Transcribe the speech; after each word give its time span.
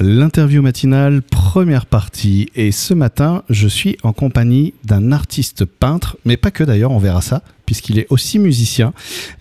L'interview 0.00 0.62
matinale, 0.62 1.22
première 1.22 1.84
partie. 1.84 2.50
Et 2.54 2.70
ce 2.70 2.94
matin, 2.94 3.42
je 3.50 3.66
suis 3.66 3.96
en 4.04 4.12
compagnie 4.12 4.74
d'un 4.84 5.10
artiste 5.10 5.64
peintre, 5.64 6.16
mais 6.24 6.36
pas 6.36 6.52
que 6.52 6.62
d'ailleurs, 6.62 6.92
on 6.92 6.98
verra 6.98 7.20
ça, 7.20 7.42
puisqu'il 7.68 7.98
est 7.98 8.06
aussi 8.08 8.38
musicien. 8.38 8.94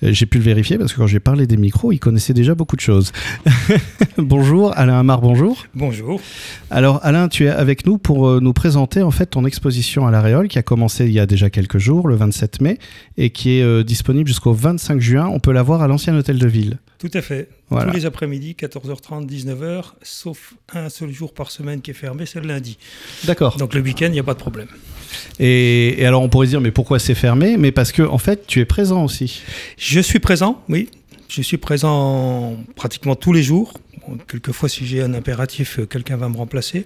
Euh, 0.03 0.11
j'ai 0.11 0.25
pu 0.25 0.37
le 0.37 0.43
vérifier 0.43 0.77
parce 0.77 0.91
que 0.91 0.97
quand 0.97 1.07
j'ai 1.07 1.21
parlé 1.21 1.47
des 1.47 1.55
micros, 1.55 1.93
il 1.93 1.99
connaissait 1.99 2.33
déjà 2.33 2.55
beaucoup 2.55 2.75
de 2.75 2.81
choses. 2.81 3.13
bonjour, 4.17 4.77
Alain 4.77 4.99
Amar, 4.99 5.21
bonjour. 5.21 5.63
Bonjour. 5.73 6.20
Alors 6.70 6.99
Alain, 7.03 7.29
tu 7.29 7.45
es 7.45 7.49
avec 7.49 7.85
nous 7.85 7.98
pour 7.98 8.27
euh, 8.27 8.41
nous 8.41 8.52
présenter 8.52 9.02
en 9.02 9.11
fait 9.11 9.27
ton 9.27 9.45
exposition 9.45 10.07
à 10.07 10.11
la 10.11 10.20
Réole 10.20 10.49
qui 10.49 10.59
a 10.59 10.61
commencé 10.61 11.05
il 11.05 11.13
y 11.13 11.21
a 11.21 11.25
déjà 11.25 11.49
quelques 11.49 11.77
jours, 11.77 12.09
le 12.09 12.17
27 12.17 12.59
mai, 12.59 12.79
et 13.16 13.29
qui 13.29 13.59
est 13.59 13.63
euh, 13.63 13.85
disponible 13.85 14.27
jusqu'au 14.27 14.52
25 14.52 14.99
juin. 14.99 15.30
On 15.31 15.39
peut 15.39 15.53
la 15.53 15.63
voir 15.63 15.81
à 15.81 15.88
l'ancien 15.88 16.13
hôtel 16.13 16.38
de 16.38 16.48
ville. 16.48 16.80
Tout 16.99 17.12
à 17.13 17.21
fait. 17.21 17.48
Tous 17.70 17.94
les 17.94 18.05
après-midi, 18.05 18.57
14h30, 18.59 19.25
19h, 19.25 19.94
sauf 20.02 20.55
un 20.73 20.89
seul 20.89 21.12
jour 21.12 21.34
par 21.34 21.49
semaine 21.49 21.80
qui 21.80 21.91
est 21.91 21.94
fermé, 21.94 22.25
c'est 22.25 22.41
le 22.41 22.48
lundi. 22.48 22.77
D'accord. 23.23 23.55
Donc 23.55 23.73
le 23.73 23.80
week-end, 23.80 24.07
il 24.07 24.13
n'y 24.13 24.20
a 24.20 24.23
pas 24.23 24.34
de 24.34 24.39
problème. 24.39 24.67
Et, 25.39 26.05
alors 26.05 26.21
on 26.21 26.29
pourrait 26.29 26.47
dire, 26.47 26.61
mais 26.61 26.71
pourquoi 26.71 26.99
c'est 26.99 27.15
fermé? 27.15 27.57
Mais 27.57 27.71
parce 27.71 27.91
que 27.91 28.02
en 28.03 28.17
fait, 28.17 28.48
tu 28.48 28.59
es 28.59 28.65
présent 28.65 29.03
aussi. 29.03 29.41
Je 29.77 29.99
suis 29.99 30.20
présent, 30.20 30.61
oui. 30.70 30.89
Je 31.29 31.41
suis 31.41 31.57
présent 31.57 32.55
pratiquement 32.75 33.15
tous 33.15 33.34
les 33.34 33.43
jours. 33.43 33.73
Quelquefois, 34.29 34.70
si 34.70 34.88
j'ai 34.88 35.01
un 35.01 35.13
impératif, 35.13 35.81
quelqu'un 35.89 36.15
va 36.15 36.29
me 36.29 36.38
remplacer. 36.38 36.85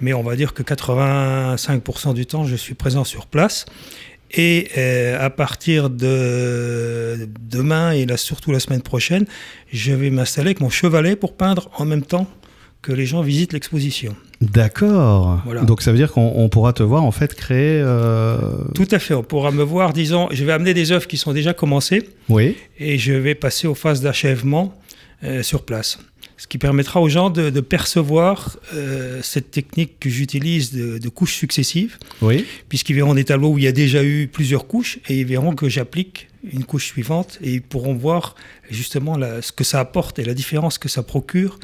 Mais 0.00 0.12
on 0.12 0.24
va 0.24 0.34
dire 0.34 0.52
que 0.52 0.64
85% 0.64 2.12
du 2.12 2.26
temps, 2.26 2.44
je 2.44 2.56
suis 2.56 2.74
présent 2.74 3.04
sur 3.04 3.26
place. 3.26 3.66
Et 4.32 4.68
euh, 4.76 5.24
à 5.24 5.30
partir 5.30 5.88
de 5.88 7.28
demain 7.40 7.92
et 7.92 8.06
surtout 8.16 8.50
la 8.50 8.58
semaine 8.58 8.82
prochaine, 8.82 9.24
je 9.72 9.92
vais 9.92 10.10
m'installer 10.10 10.48
avec 10.48 10.60
mon 10.60 10.70
chevalet 10.70 11.14
pour 11.14 11.36
peindre 11.36 11.70
en 11.76 11.84
même 11.84 12.02
temps 12.02 12.26
que 12.86 12.92
les 12.92 13.04
gens 13.04 13.20
visitent 13.20 13.52
l'exposition. 13.52 14.14
D'accord. 14.40 15.42
Donc 15.66 15.82
ça 15.82 15.90
veut 15.90 15.98
dire 15.98 16.12
qu'on 16.12 16.48
pourra 16.48 16.72
te 16.72 16.84
voir 16.84 17.02
en 17.02 17.10
fait 17.10 17.34
créer. 17.34 17.80
Euh, 17.82 18.38
Tout 18.76 18.86
à 18.92 19.00
fait. 19.00 19.12
On 19.12 19.24
pourra 19.24 19.50
me 19.50 19.64
voir. 19.64 19.92
Disons, 19.92 20.28
je 20.30 20.44
vais 20.44 20.52
amener 20.52 20.72
des 20.72 20.92
œuvres 20.92 21.08
qui 21.08 21.16
sont 21.16 21.32
déjà 21.32 21.52
commencées. 21.52 22.08
Oui. 22.28 22.54
Et 22.78 22.96
je 22.96 23.12
vais 23.12 23.34
passer 23.34 23.66
aux 23.66 23.74
phases 23.74 24.02
d'achèvement 24.02 24.72
euh, 25.24 25.42
sur 25.42 25.64
place 25.64 25.98
ce 26.38 26.46
qui 26.46 26.58
permettra 26.58 27.00
aux 27.00 27.08
gens 27.08 27.30
de, 27.30 27.60
percevoir 27.60 28.58
euh, 28.74 29.20
cette 29.22 29.50
technique 29.50 29.98
que 29.98 30.10
j'utilise 30.10 30.70
de, 30.70 31.08
couches 31.08 31.34
successives, 31.34 31.96
oui. 32.20 32.44
puisqu'ils 32.68 32.92
verront 32.92 33.14
des 33.14 33.24
tableaux 33.24 33.52
où 33.52 33.58
il 33.58 33.64
y 33.64 33.66
a 33.66 33.72
déjà 33.72 34.04
eu 34.04 34.28
plusieurs 34.28 34.66
couches 34.66 34.98
et 35.08 35.18
ils 35.18 35.24
verront 35.24 35.54
que 35.54 35.70
j'applique 35.70 36.28
une 36.52 36.64
couche 36.64 36.88
suivante 36.88 37.38
et 37.42 37.54
ils 37.54 37.62
pourront 37.62 37.94
voir 37.94 38.34
justement 38.70 39.16
ce 39.40 39.50
que 39.50 39.64
ça 39.64 39.80
apporte 39.80 40.18
et 40.18 40.24
la 40.26 40.34
différence 40.34 40.76
que 40.76 40.90
ça 40.90 41.02
procure 41.02 41.58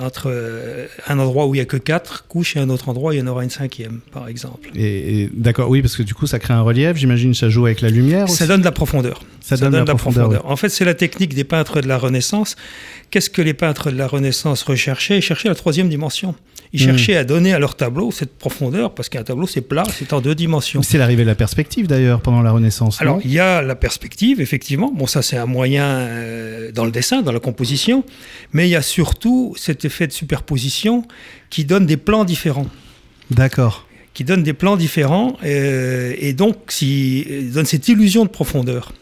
entre 0.00 0.24
euh, 0.26 0.86
un 1.06 1.18
endroit 1.20 1.46
où 1.46 1.54
il 1.54 1.58
n'y 1.58 1.62
a 1.62 1.64
que 1.64 1.76
quatre 1.76 2.26
couches 2.26 2.56
et 2.56 2.58
un 2.58 2.68
autre 2.68 2.88
endroit 2.88 3.10
où 3.10 3.12
il 3.14 3.20
y 3.20 3.22
en 3.22 3.28
aura 3.28 3.44
une 3.44 3.50
cinquième, 3.50 4.00
par 4.12 4.26
exemple. 4.26 4.70
Et, 4.74 5.30
d'accord, 5.32 5.70
oui, 5.70 5.82
parce 5.82 5.96
que 5.96 6.02
du 6.02 6.14
coup, 6.14 6.26
ça 6.26 6.40
crée 6.40 6.54
un 6.54 6.62
relief. 6.62 6.96
J'imagine 6.96 7.32
ça 7.32 7.48
joue 7.48 7.66
avec 7.66 7.80
la 7.80 7.88
lumière. 7.88 8.28
Ça 8.28 8.46
donne 8.46 8.60
de 8.60 8.64
la 8.64 8.72
profondeur. 8.72 9.22
Ça, 9.40 9.56
donne, 9.56 9.72
de 9.72 9.76
la 9.76 9.84
profondeur. 9.84 10.48
En 10.48 10.56
fait, 10.56 10.68
c'est 10.68 10.84
la 10.84 10.94
technique 10.94 11.34
des 11.34 11.44
peintres 11.44 11.80
de 11.80 11.88
la 11.88 11.98
Renaissance. 11.98 12.56
Qu'est-ce 13.12 13.28
que 13.28 13.42
les 13.42 13.52
peintres 13.52 13.90
de 13.90 13.98
la 13.98 14.06
Renaissance 14.06 14.62
recherchaient? 14.62 15.18
Ils 15.18 15.22
cherchaient 15.22 15.50
la 15.50 15.54
troisième 15.54 15.90
dimension. 15.90 16.34
Ils 16.72 16.82
hmm. 16.82 16.86
cherchaient 16.86 17.16
à 17.18 17.24
donner 17.24 17.52
à 17.52 17.58
leur 17.58 17.74
tableau 17.74 18.10
cette 18.10 18.38
profondeur, 18.38 18.94
parce 18.94 19.10
qu'un 19.10 19.22
tableau, 19.22 19.46
c'est 19.46 19.60
plat, 19.60 19.82
c'est 19.92 20.14
en 20.14 20.22
deux 20.22 20.34
dimensions. 20.34 20.80
C'est 20.80 20.96
l'arrivée 20.96 21.24
de 21.24 21.28
la 21.28 21.34
perspective, 21.34 21.86
d'ailleurs, 21.86 22.22
pendant 22.22 22.40
la 22.40 22.50
Renaissance. 22.52 23.02
Alors, 23.02 23.20
il 23.22 23.30
y 23.30 23.38
a 23.38 23.60
la 23.60 23.74
perspective, 23.74 24.40
effectivement. 24.40 24.90
Bon, 24.96 25.06
ça, 25.06 25.20
c'est 25.20 25.36
un 25.36 25.44
moyen 25.44 25.84
euh, 25.84 26.72
dans 26.72 26.86
le 26.86 26.90
dessin, 26.90 27.20
dans 27.20 27.32
la 27.32 27.38
composition. 27.38 28.02
Mais 28.54 28.66
il 28.66 28.70
y 28.70 28.76
a 28.76 28.80
surtout 28.80 29.52
cet 29.58 29.84
effet 29.84 30.06
de 30.06 30.12
superposition 30.12 31.06
qui 31.50 31.66
donne 31.66 31.84
des 31.84 31.98
plans 31.98 32.24
différents. 32.24 32.68
D'accord. 33.30 33.86
Qui 34.14 34.24
donne 34.24 34.42
des 34.42 34.54
plans 34.54 34.78
différents, 34.78 35.36
euh, 35.44 36.14
et 36.18 36.32
donc, 36.32 36.56
si, 36.68 37.26
donne 37.52 37.66
cette 37.66 37.88
illusion 37.88 38.24
de 38.24 38.30
profondeur. 38.30 38.94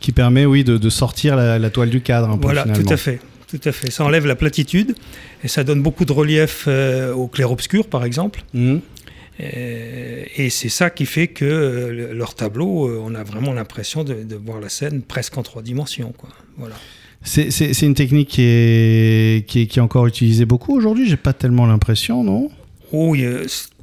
Qui 0.00 0.10
permet, 0.10 0.46
oui, 0.46 0.64
de, 0.64 0.90
sortir 0.90 1.36
la, 1.36 1.70
toile 1.70 1.90
du 1.90 2.00
cadre 2.00 2.30
un 2.30 2.38
peu, 2.38 2.48
Voilà, 2.48 2.64
tout 2.64 2.92
à 2.92 2.96
fait. 2.96 3.20
Tout 3.48 3.60
à 3.64 3.72
fait. 3.72 3.90
Ça 3.90 4.04
enlève 4.04 4.26
la 4.26 4.34
platitude 4.34 4.94
et 5.44 5.48
ça 5.48 5.62
donne 5.62 5.82
beaucoup 5.82 6.04
de 6.04 6.12
relief 6.12 6.64
euh, 6.66 7.12
au 7.12 7.28
clair-obscur, 7.28 7.86
par 7.88 8.04
exemple. 8.04 8.42
Mmh. 8.54 8.76
Euh, 9.40 10.24
et, 10.36 10.50
c'est 10.50 10.68
ça 10.68 10.90
qui 10.90 11.06
fait 11.06 11.28
que 11.28 11.44
euh, 11.44 12.14
leur 12.14 12.34
tableau, 12.34 12.90
on 13.02 13.14
a 13.14 13.22
vraiment 13.22 13.52
l'impression 13.52 14.02
de, 14.02 14.34
voir 14.34 14.60
la 14.60 14.68
scène 14.68 15.02
presque 15.02 15.36
en 15.38 15.42
trois 15.42 15.62
dimensions. 15.62 16.12
Quoi. 16.16 16.30
Voilà. 16.56 16.74
C'est 17.22 17.82
une 17.82 17.94
technique 17.94 18.28
qui 18.28 18.42
est, 18.42 19.46
qui 19.48 19.62
est, 19.62 19.78
encore 19.78 20.06
utilisée 20.06 20.44
beaucoup 20.44 20.76
aujourd'hui 20.76 21.08
J'ai 21.08 21.16
pas 21.16 21.32
tellement 21.32 21.66
l'impression, 21.66 22.22
non? 22.22 22.50
Oui, 22.92 23.24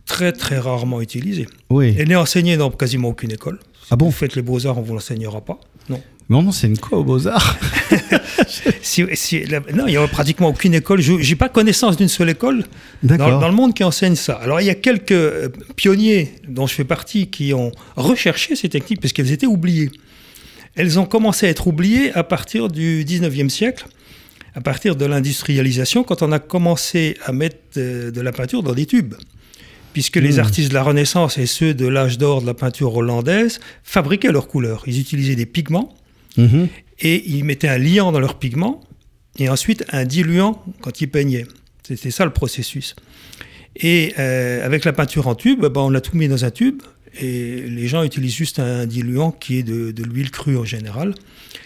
très 0.06 0.32
très 0.32 0.58
rarement 0.60 1.02
utilisée. 1.02 1.48
Oui. 1.70 1.94
Elle 1.98 2.08
n'est 2.08 2.16
enseignée 2.16 2.58
dans 2.58 2.72
quasiment 2.72 3.10
aucune 3.10 3.32
école. 3.32 3.60
Si 3.84 3.90
ah 3.92 3.96
bon? 3.96 4.06
Vous 4.06 4.12
faites 4.12 4.36
les 4.36 4.42
beaux-arts, 4.42 4.78
on 4.78 4.82
ne 4.82 4.86
vous 4.86 4.94
l'enseignera 4.94 5.42
pas. 5.42 5.60
Non. 6.42 6.52
C'est 6.52 6.68
une 6.68 6.78
quoi 6.78 6.98
aux 6.98 7.04
Beaux-Arts 7.04 7.58
Non, 9.74 9.88
il 9.88 9.92
n'y 9.92 9.98
a 9.98 10.08
pratiquement 10.08 10.50
aucune 10.50 10.74
école. 10.74 11.02
Je 11.02 11.14
n'ai 11.14 11.36
pas 11.36 11.50
connaissance 11.50 11.98
d'une 11.98 12.08
seule 12.08 12.30
école 12.30 12.64
dans, 13.04 13.18
dans, 13.18 13.48
le 13.48 13.54
monde 13.54 13.74
qui 13.74 13.84
enseigne 13.84 14.16
ça. 14.16 14.34
Alors, 14.36 14.60
il 14.60 14.66
y 14.66 14.70
a 14.70 14.76
quelques 14.76 15.12
euh, 15.12 15.50
pionniers 15.76 16.34
dont 16.48 16.66
je 16.66 16.74
fais 16.74 16.84
partie 16.84 17.28
qui 17.28 17.54
ont 17.54 17.72
recherché 17.96 18.56
ces 18.56 18.70
techniques 18.70 19.00
parce 19.00 19.14
qu'elles 19.14 19.32
étaient 19.32 19.48
oubliées. 19.48 19.92
Elles 20.76 21.00
ont 21.00 21.06
commencé 21.06 21.46
à 21.46 21.50
être 21.50 21.68
oubliées 21.68 22.12
à 22.14 22.24
partir 22.24 22.68
du 22.68 23.06
19e 23.06 23.50
siècle, 23.50 23.86
à 24.56 24.62
partir 24.62 24.96
de 24.96 25.06
l'industrialisation, 25.06 26.04
quand 26.04 26.24
on 26.24 26.32
a 26.32 26.40
commencé 26.40 27.16
à 27.26 27.32
mettre 27.32 27.58
euh, 27.78 28.10
de, 28.12 28.22
la 28.22 28.32
peinture 28.32 28.64
dans 28.64 28.74
des 28.74 28.86
tubes 28.86 29.16
puisque 29.94 30.16
les 30.16 30.38
hmm. 30.38 30.40
artistes 30.40 30.70
de 30.70 30.74
la 30.74 30.82
Renaissance 30.82 31.38
et 31.38 31.46
ceux 31.46 31.76
de 31.76 31.86
l'âge 31.86 32.18
d'or 32.18 32.42
de 32.42 32.48
la 32.48 32.56
peinture 32.56 32.96
hollandaise 32.96 33.60
fabriquaient 33.84 34.32
leurs 34.32 34.48
couleurs. 34.48 34.82
Ils 34.88 35.00
utilisaient 35.00 35.36
des 35.36 35.46
pigments 35.46 35.94
Mhm. 36.38 36.68
Et 37.00 37.30
ils 37.30 37.44
mettaient 37.44 37.68
un 37.68 37.78
liant 37.78 38.12
dans 38.12 38.20
leur 38.20 38.40
pigment 38.40 38.82
et 39.40 39.50
ensuite 39.50 39.84
un 39.92 40.06
diluant 40.06 40.64
quand 40.82 41.02
ils 41.02 41.10
peignaient. 41.10 41.46
C'était 41.84 42.12
ça 42.12 42.26
le 42.26 42.32
processus. 42.32 42.96
Et 43.76 44.14
euh, 44.20 44.66
avec 44.66 44.86
la 44.86 44.94
peinture 44.94 45.28
en 45.28 45.36
tube, 45.36 45.62
ben, 45.62 45.82
on 45.82 45.94
a 45.96 46.02
tout 46.02 46.16
mis 46.16 46.28
dans 46.28 46.46
un 46.46 46.52
tube 46.52 46.82
et 47.20 47.62
les 47.62 47.88
gens 47.88 48.04
utilisent 48.04 48.36
juste 48.36 48.60
un 48.60 48.86
diluant 48.86 49.32
qui 49.32 49.60
est 49.60 49.64
de, 49.64 50.04
l'huile 50.04 50.32
crue 50.32 50.58
en 50.58 50.66
général, 50.66 51.14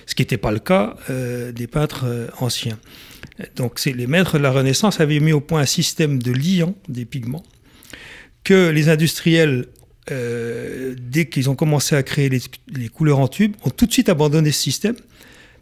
ce 0.06 0.16
qui 0.16 0.22
n'était 0.22 0.38
pas 0.38 0.52
le 0.52 0.60
cas 0.60 0.96
euh, 1.10 1.52
des 1.52 1.68
peintres 1.68 2.06
euh, 2.06 2.28
anciens. 2.40 2.78
Donc 3.56 3.84
les 3.86 4.08
maîtres 4.08 4.38
de 4.38 4.44
la 4.44 4.52
Renaissance 4.52 5.00
avaient 5.00 5.20
mis 5.20 5.32
au 5.32 5.42
point 5.42 5.62
un 5.62 5.66
système 5.66 6.22
de 6.22 6.32
liant 6.32 6.76
des 6.90 7.06
pigments 7.06 7.44
que 8.44 8.70
les 8.70 8.90
industriels 8.90 9.68
euh, 10.12 10.96
dès 11.00 11.28
qu'ils 11.28 11.50
ont 11.50 11.56
commencé 11.56 11.96
à 11.96 12.04
créer 12.04 12.30
les, 12.30 12.90
couleurs 12.90 13.20
en 13.20 13.28
tube, 13.28 13.56
ont 13.64 13.70
tout 13.70 13.86
de 13.86 13.92
suite 13.92 14.10
abandonné 14.10 14.52
ce 14.52 14.62
système 14.62 14.96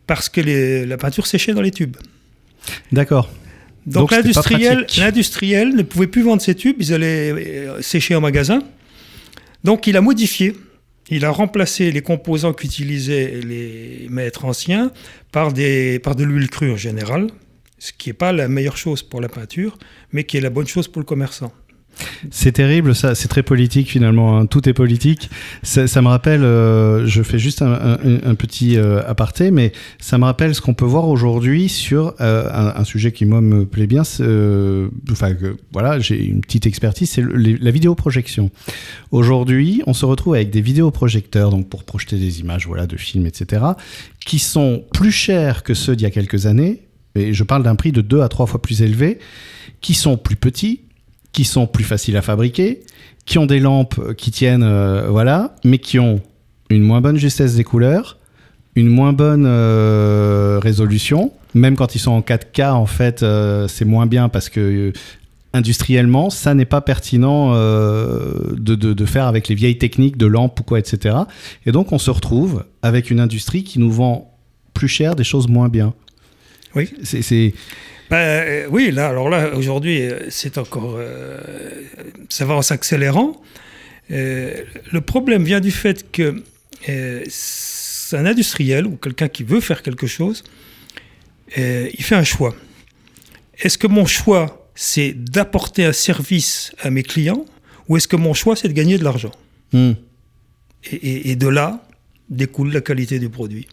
parce 0.07 0.29
que 0.29 0.41
la 0.85 0.97
peinture 0.97 1.25
séchait 1.25 1.53
dans 1.53 1.61
les 1.61 1.71
tubes. 1.71 1.97
D'accord. 2.91 3.31
Donc, 3.85 4.11
l'industriel 4.11 5.75
ne 5.75 5.83
pouvait 5.83 6.07
plus 6.07 6.23
vendre 6.23 6.41
ses 6.41 6.55
tubes, 6.55 6.77
ils 6.79 6.93
allaient 6.93 7.31
euh, 7.31 7.81
sécher 7.81 8.15
en 8.15 8.21
magasin. 8.21 8.63
Donc 9.63 9.87
il 9.87 9.97
a 9.97 10.01
modifié. 10.01 10.55
Il 11.09 11.23
a 11.23 11.29
remplacé 11.29 11.91
les 11.91 12.01
composants 12.01 12.53
qu'utilisaient 12.53 13.39
les 13.43 14.07
maîtres 14.09 14.45
anciens 14.45 14.91
par, 15.31 15.53
des, 15.53 15.99
par 15.99 16.15
de 16.15 16.23
l'huile 16.23 16.49
crue 16.49 16.71
en 16.71 16.77
général, 16.77 17.27
ce 17.77 17.91
qui 17.95 18.09
n'est 18.09 18.13
pas 18.13 18.31
la 18.31 18.47
meilleure 18.47 18.77
chose 18.77 19.03
pour 19.03 19.21
la 19.21 19.29
peinture, 19.29 19.77
mais 20.11 20.23
qui 20.23 20.37
est 20.37 20.41
la 20.41 20.49
bonne 20.49 20.67
chose 20.67 20.87
pour 20.87 20.99
le 20.99 21.05
commerçant. 21.05 21.53
C'est 22.31 22.51
terrible, 22.51 22.95
ça. 22.95 23.15
C'est 23.15 23.27
très 23.27 23.43
politique 23.43 23.89
finalement. 23.89 24.37
Hein. 24.37 24.45
Tout 24.45 24.67
est 24.67 24.73
politique. 24.73 25.29
Ça, 25.63 26.01
me 26.01 26.07
rappelle. 26.07 26.43
Euh, 26.43 27.05
je 27.07 27.23
fais 27.23 27.39
juste 27.39 27.61
un, 27.61 28.35
petit 28.35 28.77
euh, 28.77 29.01
aparté, 29.07 29.51
mais 29.51 29.71
ça 29.99 30.17
me 30.17 30.25
rappelle 30.25 30.55
ce 30.55 30.61
qu'on 30.61 30.73
peut 30.73 30.85
voir 30.85 31.07
aujourd'hui 31.07 31.69
sur 31.69 32.13
euh, 32.21 32.71
un, 32.75 32.83
sujet 32.83 33.11
qui 33.11 33.25
moi 33.25 33.41
me 33.41 33.65
plaît 33.65 33.87
bien. 33.87 34.01
enfin, 34.01 35.33
voilà, 35.71 35.99
j'ai 35.99 36.25
une 36.25 36.41
petite 36.41 36.65
expertise. 36.65 37.09
C'est 37.09 37.23
la 37.23 37.71
vidéoprojection. 37.71 38.51
Aujourd'hui, 39.11 39.81
on 39.87 39.93
se 39.93 40.05
retrouve 40.05 40.35
avec 40.35 40.49
des 40.49 40.61
vidéoprojecteurs, 40.61 41.49
donc 41.49 41.69
pour 41.69 41.83
projeter 41.83 42.17
des 42.17 42.39
images, 42.39 42.67
voilà, 42.67 42.87
de 42.87 42.97
films, 42.97 43.25
etc., 43.25 43.63
qui 44.25 44.39
sont 44.39 44.83
plus 44.93 45.11
chers 45.11 45.63
que 45.63 45.73
ceux 45.73 45.95
d'il 45.95 46.03
y 46.03 46.07
a 46.07 46.11
quelques 46.11 46.45
années. 46.45 46.81
Et 47.15 47.33
je 47.33 47.43
parle 47.43 47.63
d'un 47.63 47.75
prix 47.75 47.91
de 47.91 48.01
deux 48.01 48.21
à 48.21 48.27
trois 48.27 48.45
fois 48.45 48.61
plus 48.61 48.81
élevé, 48.81 49.19
qui 49.81 49.93
sont 49.93 50.17
plus 50.17 50.35
petits 50.35 50.81
qui 51.35 51.43
sont 51.43 51.67
plus 51.67 51.83
faciles 51.83 52.15
à 52.15 52.21
fabriquer, 52.21 52.83
qui 53.25 53.39
ont 53.39 53.45
des 53.45 53.59
lampes 53.59 54.15
qui 54.15 54.31
tiennent, 54.31 54.63
euh, 54.63 55.07
voilà, 55.09 55.53
mais 55.65 55.79
qui 55.79 55.99
ont 55.99 56.21
une 56.69 56.81
moins 56.81 57.01
bonne 57.01 57.17
justesse 57.17 57.55
des 57.55 57.65
couleurs, 57.65 58.17
une 58.77 58.87
moins 58.87 59.11
bonne 59.11 59.43
euh, 59.45 60.59
résolution. 60.63 61.33
Même 61.53 61.75
quand 61.75 61.93
ils 61.93 61.99
sont 61.99 62.11
en 62.11 62.21
4K, 62.21 62.71
en 62.71 62.85
fait, 62.85 63.21
euh, 63.21 63.67
c'est 63.67 63.83
moins 63.83 64.05
bien 64.05 64.29
parce 64.29 64.47
que 64.47 64.93
industriellement, 65.51 66.29
ça 66.29 66.53
n'est 66.53 66.63
pas 66.63 66.79
pertinent 66.79 67.53
de, 67.53 68.55
de, 68.75 69.05
faire 69.05 69.27
avec 69.27 69.49
les 69.49 69.55
vieilles 69.55 69.77
techniques 69.77 70.15
de 70.15 70.27
lampes 70.27 70.61
ou 70.61 70.63
quoi, 70.63 70.79
etc. 70.79 71.17
Et 71.65 71.73
donc, 71.73 71.91
on 71.91 71.99
se 71.99 72.11
retrouve 72.11 72.63
avec 72.81 73.11
une 73.11 73.19
industrie 73.19 73.65
qui 73.65 73.79
nous 73.79 73.91
vend 73.91 74.33
plus 74.73 74.87
cher 74.87 75.17
des 75.17 75.25
choses 75.25 75.49
moins 75.49 75.67
bien. 75.67 75.93
Oui. 76.75 76.89
C'est. 77.03 77.53
Ben, 78.09 78.67
oui, 78.69 78.91
là, 78.91 79.09
alors 79.09 79.29
là, 79.29 79.55
aujourd'hui, 79.55 80.09
c'est 80.29 80.57
encore. 80.57 80.99
ça 82.29 82.45
va 82.45 82.55
en 82.55 82.61
s'accélérant. 82.61 83.41
le 84.09 84.99
problème 84.99 85.43
vient 85.43 85.59
du 85.59 85.71
fait 85.71 86.11
que 86.11 86.43
c'est 87.27 88.17
un 88.17 88.25
industriel 88.25 88.85
ou 88.85 88.95
quelqu'un 88.97 89.27
qui 89.27 89.43
veut 89.43 89.59
faire 89.59 89.81
quelque 89.81 90.07
chose, 90.07 90.43
il 91.57 92.03
fait 92.03 92.15
un 92.15 92.23
choix. 92.23 92.55
Est-ce 93.57 93.77
que 93.77 93.87
mon 93.87 94.05
choix, 94.05 94.69
c'est 94.75 95.13
d'apporter 95.13 95.85
un 95.85 95.93
service 95.93 96.73
à 96.79 96.91
mes 96.91 97.03
clients 97.03 97.45
ou 97.87 97.97
est-ce 97.97 98.07
que 98.07 98.15
mon 98.15 98.33
choix, 98.33 98.55
c'est 98.55 98.67
de 98.67 98.73
gagner 98.73 98.97
de 98.97 99.03
l'argent? 99.03 99.31
Hmm. 99.73 99.93
et, 100.91 101.35
de 101.35 101.47
là 101.47 101.85
découle 102.29 102.71
la 102.71 102.81
qualité 102.81 103.19
du 103.19 103.29
produit. 103.29 103.67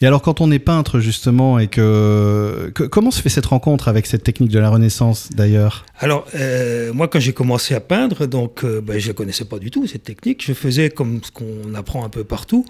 Et 0.00 0.06
alors, 0.06 0.22
quand 0.22 0.40
on 0.40 0.50
est 0.50 0.58
peintre, 0.58 1.00
justement, 1.00 1.58
et 1.58 1.68
que, 1.68 2.72
comment 2.90 3.10
se 3.10 3.20
fait 3.20 3.28
cette 3.28 3.46
rencontre 3.46 3.88
avec 3.88 4.06
cette 4.06 4.22
technique 4.22 4.50
de 4.50 4.58
la 4.58 4.70
Renaissance, 4.70 5.30
d'ailleurs? 5.32 5.84
Alors, 5.98 6.26
euh, 6.34 6.92
moi, 6.92 7.08
quand 7.08 7.20
j'ai 7.20 7.32
commencé 7.32 7.74
à 7.74 7.80
peindre, 7.80 8.26
donc, 8.26 8.64
euh, 8.64 8.80
ben, 8.80 8.98
je 8.98 9.08
ne 9.08 9.12
connaissais 9.12 9.44
pas 9.44 9.58
du 9.58 9.70
tout 9.70 9.86
cette 9.86 10.04
technique. 10.04 10.44
Je 10.44 10.52
faisais 10.52 10.90
comme 10.90 11.20
ce 11.22 11.30
qu'on 11.30 11.74
apprend 11.74 12.04
un 12.04 12.08
peu 12.08 12.24
partout. 12.24 12.64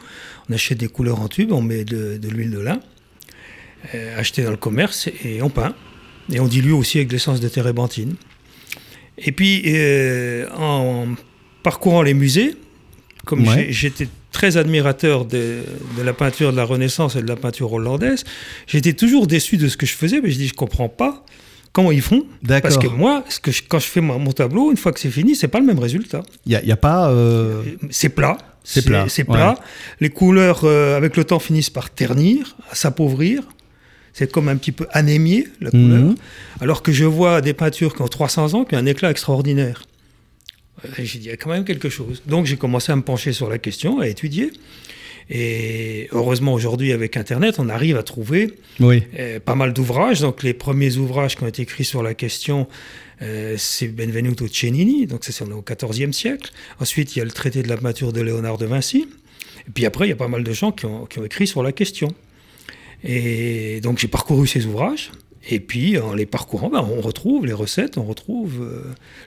On 0.49 0.55
achète 0.55 0.79
des 0.79 0.89
couleurs 0.89 1.21
en 1.21 1.29
tube, 1.29 1.53
on 1.53 1.63
met 1.63 1.85
de, 1.85 2.19
l'huile 2.29 2.51
de 2.51 2.61
lin, 2.61 2.81
euh, 3.95 4.19
acheté 4.19 4.43
dans 4.43 4.51
le 4.51 4.57
commerce, 4.57 5.09
et 5.25 5.43
on 5.43 5.51
peint. 5.51 5.75
Et 6.33 6.41
on 6.41 6.49
dilue 6.49 6.73
aussi 6.73 6.99
avec 6.99 7.09
de 7.09 7.13
l'essence 7.15 7.41
de 7.41 7.49
térébenthine. 7.49 8.15
Et 9.19 9.33
puis, 9.33 9.63
euh, 9.67 10.49
en 10.57 11.15
parcourant 11.63 12.03
les 12.03 12.15
musées, 12.15 12.55
comme 13.25 13.45
j'étais 13.71 14.09
très 14.37 14.59
admirateur 14.59 15.25
de, 15.25 15.63
la 16.05 16.13
peinture 16.13 16.53
de 16.53 16.59
la 16.59 16.65
Renaissance 16.65 17.17
et 17.17 17.23
de 17.23 17.27
la 17.27 17.37
peinture 17.37 17.73
hollandaise, 17.73 18.25
j'étais 18.67 18.93
toujours 18.93 19.27
déçu 19.27 19.57
de 19.57 19.67
ce 19.67 19.79
que 19.79 19.87
je 19.87 19.95
faisais, 19.95 20.21
mais 20.21 20.31
je 20.31 20.37
dis, 20.37 20.49
je 20.49 20.53
comprends 20.53 20.91
pas 20.91 21.25
comment 21.73 21.91
ils 21.91 22.03
font. 22.03 22.27
Parce 22.47 22.77
que 22.77 22.87
moi, 22.87 23.25
ce 23.31 23.41
que 23.41 23.51
quand 23.67 23.79
je 23.79 23.87
fais 23.87 24.03
mon, 24.03 24.33
tableau, 24.33 24.71
une 24.71 24.77
fois 24.77 24.93
que 24.93 25.01
c'est 25.01 25.11
fini, 25.11 25.35
c'est 25.35 25.49
pas 25.49 25.59
le 25.59 25.65
même 25.65 25.79
résultat. 25.79 26.23
Il 26.45 26.51
n'y 26.51 26.71
a, 26.71 26.75
a, 26.75 26.77
pas. 26.77 27.11
Euh, 27.11 27.63
c'est 27.89 28.11
plat. 28.11 28.37
C'est 28.63 28.85
plat. 28.85 29.07
C'est 29.09 29.25
plat. 29.25 29.55
Les 30.01 30.11
couleurs, 30.11 30.61
euh, 30.65 30.99
avec 30.99 31.17
le 31.17 31.25
temps, 31.25 31.39
finissent 31.39 31.71
par 31.71 31.89
ternir, 31.89 32.57
s'appauvrir 32.73 33.43
c'est 34.13 34.33
comme 34.33 34.49
un 34.49 34.57
petit 34.57 34.73
peu 34.73 34.87
anémié, 34.93 35.47
la 35.61 35.71
couleur. 35.71 36.05
Mhm. 36.05 36.15
Alors 36.63 36.83
que 36.83 36.91
je 36.91 37.05
vois 37.05 37.43
des 37.43 37.53
peintures 37.53 37.95
qui 37.95 38.01
ont 38.01 38.09
300 38.09 38.55
ans, 38.55 38.65
qui 38.65 38.75
ont 38.75 38.79
un 38.79 38.87
éclat 38.87 39.11
extraordinaire. 39.11 39.83
J'ai 40.99 41.19
dit, 41.19 41.27
il 41.27 41.27
y 41.27 41.31
a 41.31 41.37
quand 41.37 41.51
même 41.51 41.65
quelque 41.65 41.89
chose. 41.89 42.23
Donc 42.27 42.47
j'ai 42.47 42.57
commencé 42.57 42.93
à 42.93 42.97
me 42.97 43.03
pencher 43.03 43.33
sur 43.33 43.49
la 43.49 43.59
question, 43.59 44.01
à 44.01 44.09
étudier. 44.09 44.53
Et 45.29 46.09
heureusement, 46.13 46.53
aujourd'hui, 46.53 46.93
avec 46.93 47.17
Internet, 47.17 47.57
on 47.59 47.69
arrive 47.69 47.97
à 47.97 48.05
trouver 48.05 48.55
euh, 49.19 49.41
pas 49.41 49.57
mal 49.57 49.73
d'ouvrages. 49.73 50.21
Donc, 50.21 50.45
les 50.45 50.55
premiers 50.55 50.99
ouvrages 50.99 51.35
qui 51.35 51.43
ont 51.43 51.49
été 51.49 51.63
écrits 51.63 51.85
sur 51.85 52.03
la 52.05 52.15
question, 52.15 52.69
euh, 53.23 53.57
c'est 53.59 53.89
Benvenuto 53.89 54.47
Cennini, 54.47 55.07
donc 55.07 55.25
c'est 55.25 55.43
au 55.43 55.65
XIVe 55.69 56.13
siècle. 56.13 56.53
Ensuite, 56.79 57.17
il 57.17 57.19
y 57.19 57.23
a 57.23 57.25
le 57.25 57.33
traité 57.33 57.65
de 57.65 57.69
la 57.69 57.77
peinture 57.77 58.13
de 58.13 58.21
Léonard 58.21 58.57
de 58.57 58.67
Vinci. 58.67 59.09
Et 59.67 59.71
puis 59.75 59.85
après, 59.85 60.07
il 60.07 60.11
y 60.11 60.13
a 60.13 60.17
pas 60.17 60.29
mal 60.29 60.45
de 60.45 60.53
gens 60.53 60.71
qui 60.71 60.87
ont 60.87 61.09
écrit 61.25 61.49
sur 61.49 61.65
la 61.65 61.73
question. 61.73 62.15
Et 63.03 63.81
donc 63.83 63.99
j'ai 63.99 64.09
parcouru 64.09 64.47
ces 64.47 64.67
ouvrages. 64.67 65.11
Et 65.49 65.61
puis, 65.61 65.99
en 65.99 66.15
les 66.15 66.27
parcourant, 66.27 66.71
ben, 66.71 66.85
on 66.91 67.01
retrouve 67.01 67.47
les 67.47 67.53
recettes, 67.53 67.99
on 67.99 68.05
retrouve 68.05 68.63
euh, 68.63 68.83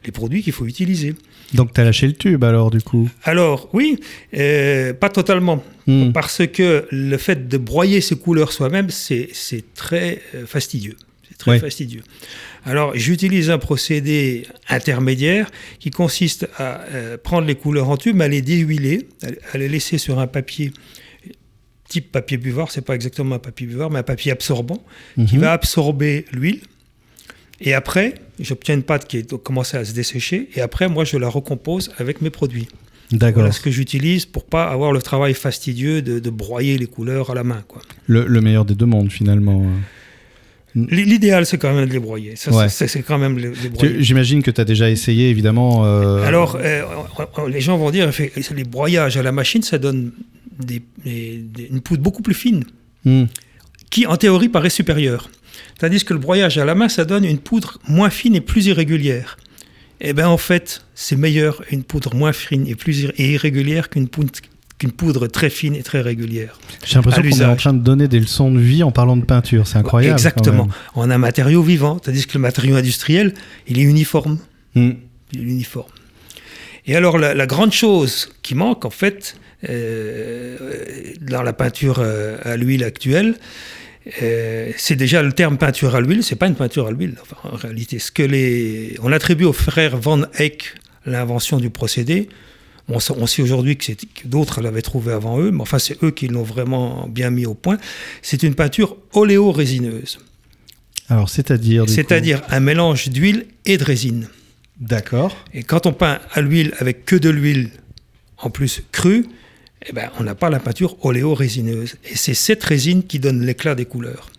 les 0.06 0.12
produits 0.12 0.44
qu'il 0.44 0.54
faut 0.54 0.66
utiliser. 0.66 1.16
Donc, 1.54 1.74
tu 1.74 1.80
as 1.80 1.86
lâché 1.86 2.08
le 2.08 2.14
tube 2.14 2.44
alors, 2.44 2.72
du 2.72 2.82
coup? 2.82 3.10
Alors, 3.24 3.70
oui, 3.74 4.00
euh, 4.38 4.94
pas 4.94 5.10
totalement. 5.10 5.64
Hmm. 5.88 6.12
Parce 6.12 6.46
que 6.46 6.86
le 6.92 7.18
fait 7.18 7.48
de 7.48 7.58
broyer 7.58 8.02
ces 8.02 8.18
couleurs 8.18 8.52
soi-même, 8.52 8.90
c'est 8.90 9.30
très 9.76 10.22
euh, 10.36 10.46
fastidieux. 10.46 10.98
C'est 11.28 11.38
très 11.38 11.60
fastidieux. 11.60 12.04
Alors, 12.66 12.92
j'utilise 12.96 13.50
un 13.50 13.58
procédé 13.58 14.46
intermédiaire 14.68 15.50
qui 15.80 15.90
consiste 15.90 16.50
à 16.58 16.82
prendre 17.24 17.48
les 17.48 17.56
couleurs 17.56 17.90
en 17.90 17.96
tube, 17.96 18.20
à 18.22 18.28
les 18.28 18.42
déhuiler, 18.42 19.08
à 19.54 19.58
les 19.58 19.70
laisser 19.70 19.98
sur 19.98 20.20
un 20.20 20.28
papier 20.28 20.74
type 21.90 22.12
papier 22.12 22.38
buvard, 22.38 22.72
c'est 22.72 22.86
pas 22.86 22.96
exactement 22.96 23.36
un 23.36 23.40
papier 23.40 23.68
buvard, 23.68 23.90
mais 23.90 24.00
un 24.00 24.04
papier 24.04 24.32
absorbant 24.32 24.82
qui 25.28 25.36
mhm. 25.36 25.42
va 25.42 25.52
absorber 25.52 26.26
l'huile. 26.32 26.62
Et 27.62 27.74
après, 27.74 28.16
j'obtiens 28.40 28.76
une 28.76 28.84
pâte 28.84 29.06
qui 29.06 29.18
est 29.18 29.38
commencé 29.44 29.76
à 29.76 29.84
se 29.84 29.94
dessécher. 29.94 30.50
Et 30.56 30.62
après, 30.62 30.88
moi, 30.88 31.04
je 31.04 31.18
la 31.18 31.28
recompose 31.28 31.92
avec 31.98 32.22
mes 32.22 32.30
produits. 32.30 32.70
D'accord. 33.12 33.42
Voilà 33.42 33.52
ce 33.52 33.60
que 33.60 33.72
j'utilise 33.72 34.26
pour 34.26 34.46
pas 34.46 34.66
avoir 34.66 34.92
le 34.92 35.02
travail 35.02 35.34
fastidieux 35.34 36.02
de, 36.02 36.30
broyer 36.30 36.78
les 36.78 36.86
couleurs 36.86 37.32
à 37.32 37.34
la 37.34 37.44
main. 37.44 37.64
Quoi. 37.68 37.82
Le, 38.08 38.40
meilleur 38.40 38.66
des 38.66 38.76
deux 38.76 38.86
mondes, 38.86 39.12
finalement. 39.12 39.66
L'idéal, 40.76 41.48
c'est 41.48 41.58
quand 41.58 41.74
même 41.74 41.88
de 41.88 41.94
les 41.94 42.00
broyer. 42.00 42.36
C'est 42.36 43.02
quand 43.02 43.18
même 43.18 43.38
les, 43.38 43.52
J'imagine 44.00 44.44
que 44.44 44.52
tu 44.52 44.62
as 44.62 44.66
déjà 44.66 44.90
essayé, 44.90 45.30
évidemment. 45.30 45.86
Euh, 45.86 46.24
Alors, 46.24 46.58
euh, 46.62 46.84
les 47.48 47.62
gens 47.62 47.78
vont 47.78 47.90
dire, 47.90 48.12
les 48.56 48.64
broyages 48.64 49.18
à 49.18 49.24
la 49.24 49.32
machine, 49.32 49.64
ça 49.64 49.80
donne 49.80 50.12
une 51.06 51.82
poudre 51.82 52.04
beaucoup 52.04 52.22
plus 52.22 52.34
fine, 52.34 52.64
hmm. 53.06 53.26
qui 53.90 54.06
en 54.06 54.18
théorie 54.18 54.50
paraît 54.50 54.70
supérieure. 54.70 55.30
Tandis 55.78 56.04
que 56.04 56.14
le 56.14 56.20
broyage 56.20 56.58
à 56.58 56.66
la 56.66 56.76
main, 56.76 56.90
ça 56.90 57.06
donne 57.06 57.26
une 57.26 57.40
poudre 57.40 57.80
moins 57.88 58.10
fine 58.10 58.36
et 58.36 58.42
plus 58.42 58.68
irrégulière. 58.68 59.38
Eh 60.02 60.14
bien, 60.14 60.30
en 60.30 60.38
fait, 60.38 60.82
c'est 60.96 61.16
meilleur 61.16 61.62
une 61.72 61.84
poudre 61.84 62.16
moins 62.16 62.34
fine 62.34 62.68
et 62.68 62.76
plus 62.76 63.08
irrégulière 63.18 63.90
qu'une 63.90 64.08
poudre, 64.08 65.28
très 65.28 65.50
fine 65.50 65.76
et 65.76 65.84
très 65.84 66.02
régulière. 66.02 66.58
J'ai 66.86 66.96
l'impression 66.96 67.22
qu'on 67.22 67.30
est 67.30 67.46
en 67.46 67.56
train 67.58 67.74
de 67.74 67.84
donner 67.84 68.08
des 68.08 68.20
leçons 68.20 68.52
de 68.52 68.60
vie 68.60 68.84
en 68.84 68.92
parlant 68.92 69.18
de 69.18 69.26
peinture. 69.26 69.68
C'est 69.68 69.78
incroyable. 69.78 70.14
Exactement. 70.14 70.70
On 70.96 71.10
a 71.10 71.16
un 71.16 71.18
matériau 71.18 71.62
vivant, 71.62 72.00
tandis 72.00 72.26
que 72.26 72.34
le 72.36 72.42
matériau 72.42 72.76
industriel, 72.76 73.34
il 73.68 73.78
est 73.78 73.84
uniforme. 73.84 74.38
Hmm. 74.76 74.92
Il 75.34 75.42
est 75.42 75.52
uniforme. 75.52 75.92
Et 76.86 76.96
alors, 76.96 77.18
la, 77.18 77.46
grande 77.46 77.74
chose 77.74 78.30
qui 78.42 78.56
manque, 78.56 78.86
en 78.86 78.90
fait, 78.90 79.38
dans 79.64 81.44
la 81.44 81.54
peinture 81.54 81.98
euh, 82.00 82.38
à 82.44 82.56
l'huile 82.56 82.84
actuelle, 82.84 83.36
euh, 84.22 84.72
c'est 84.78 84.96
déjà 84.96 85.22
le 85.22 85.34
terme 85.34 85.58
peinture 85.58 85.96
à 85.96 86.02
l'huile, 86.02 86.24
c'est 86.24 86.36
pas 86.36 86.48
une 86.48 86.56
peinture 86.56 86.88
à 86.88 86.92
l'huile. 86.92 87.16
en 87.44 87.56
réalité, 87.56 88.00
ce 88.00 88.12
que 88.12 88.24
les, 88.24 88.98
on 89.04 89.12
attribue 89.12 89.46
aux 89.46 89.54
frères 89.54 89.98
Van 89.98 90.22
Eyck 90.38 90.74
l'invention 91.06 91.58
du 91.58 91.70
procédé. 91.70 92.30
On, 92.88 93.28
sait 93.28 93.44
aujourd'hui 93.44 93.78
que, 93.78 93.92
que 93.92 94.28
d'autres 94.28 94.62
l'avaient 94.62 94.82
trouvé 94.82 95.14
avant 95.14 95.40
eux, 95.40 95.52
mais 95.52 95.62
enfin 95.62 95.78
c'est 95.78 96.02
eux 96.04 96.10
qui 96.10 96.28
l'ont 96.28 96.42
vraiment 96.42 97.08
bien 97.08 97.30
mis 97.30 97.46
au 97.46 97.54
point. 97.54 97.78
C'est 98.24 98.42
une 98.42 98.56
peinture 98.56 98.98
oléo-résineuse. 99.14 100.18
Alors 101.08 101.30
c'est-à-dire 101.30 101.88
C'est-à-dire 101.88 102.42
un 102.50 102.60
mélange 102.60 103.10
d'huile 103.10 103.46
et 103.66 103.78
de 103.78 103.84
résine. 103.84 104.28
D'accord. 104.80 105.46
Et 105.54 105.62
quand 105.62 105.86
on 105.86 105.94
peint 105.94 106.20
à 106.34 106.42
l'huile 106.42 106.74
avec 106.80 107.06
que 107.06 107.16
de 107.16 107.30
l'huile, 107.30 107.70
en 108.40 108.50
plus 108.50 108.82
crue, 108.92 109.28
eh 109.86 109.94
ben, 109.94 110.10
on 110.20 110.24
n'a 110.24 110.36
pas 110.36 110.50
la 110.50 110.60
peinture 110.60 110.98
oléo-résineuse. 111.06 111.96
Et 112.06 112.16
c'est 112.16 112.34
cette 112.34 112.64
résine 112.64 113.04
qui 113.04 113.20
donne 113.20 113.46
l'éclat 113.46 113.76
des 113.76 113.86
couleurs. 113.86 114.30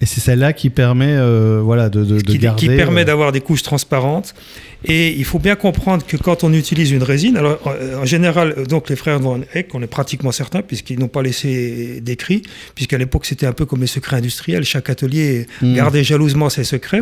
Et 0.00 0.06
c'est 0.06 0.20
celle-là 0.20 0.52
qui 0.52 0.70
permet 0.70 1.16
euh, 1.16 1.60
voilà, 1.62 1.88
de, 1.88 2.04
de, 2.04 2.20
qui, 2.20 2.38
garder... 2.38 2.68
Qui 2.68 2.76
permet 2.76 3.00
euh, 3.00 3.04
d'avoir 3.04 3.32
des 3.32 3.40
couches 3.40 3.64
transparentes. 3.64 4.34
Et 4.84 5.08
il 5.10 5.24
faut 5.24 5.40
bien 5.40 5.56
comprendre 5.56 6.06
que 6.06 6.16
quand 6.16 6.44
on 6.44 6.52
utilise 6.52 6.92
une 6.92 7.02
résine, 7.02 7.36
alors 7.36 7.58
en 8.00 8.04
général, 8.04 8.64
donc 8.68 8.88
les 8.88 8.94
frères 8.94 9.18
Van 9.18 9.40
Eyck, 9.52 9.74
on 9.74 9.82
est 9.82 9.88
pratiquement 9.88 10.30
certains, 10.30 10.62
puisqu'ils 10.62 11.00
n'ont 11.00 11.08
pas 11.08 11.22
laissé 11.22 12.00
d'écrit, 12.00 12.42
puisqu'à 12.76 12.96
l'époque 12.96 13.26
c'était 13.26 13.46
un 13.46 13.52
peu 13.52 13.66
comme 13.66 13.80
les 13.80 13.88
secrets 13.88 14.16
industriels, 14.16 14.62
chaque 14.62 14.88
atelier 14.88 15.48
hmm. 15.62 15.74
gardait 15.74 16.04
jalousement 16.04 16.48
ses 16.48 16.62
secrets. 16.62 17.00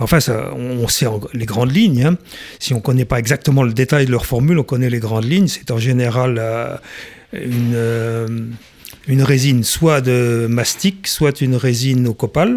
Enfin, 0.00 0.18
ça, 0.18 0.52
on 0.56 0.88
sait 0.88 1.06
les 1.32 1.46
grandes 1.46 1.72
lignes. 1.72 2.02
Hein. 2.02 2.18
Si 2.58 2.72
on 2.72 2.78
ne 2.78 2.82
connaît 2.82 3.04
pas 3.04 3.20
exactement 3.20 3.62
le 3.62 3.72
détail 3.72 4.06
de 4.06 4.10
leur 4.10 4.26
formule, 4.26 4.58
on 4.58 4.64
connaît 4.64 4.90
les 4.90 4.98
grandes 4.98 5.30
lignes. 5.30 5.46
C'est 5.46 5.70
en 5.70 5.78
général 5.78 6.38
euh, 6.40 6.76
une 7.32 8.56
une 9.06 9.22
résine 9.22 9.64
soit 9.64 10.00
de 10.00 10.46
mastic, 10.48 11.06
soit 11.06 11.40
une 11.40 11.56
résine 11.56 12.06
au 12.06 12.14
copal, 12.14 12.56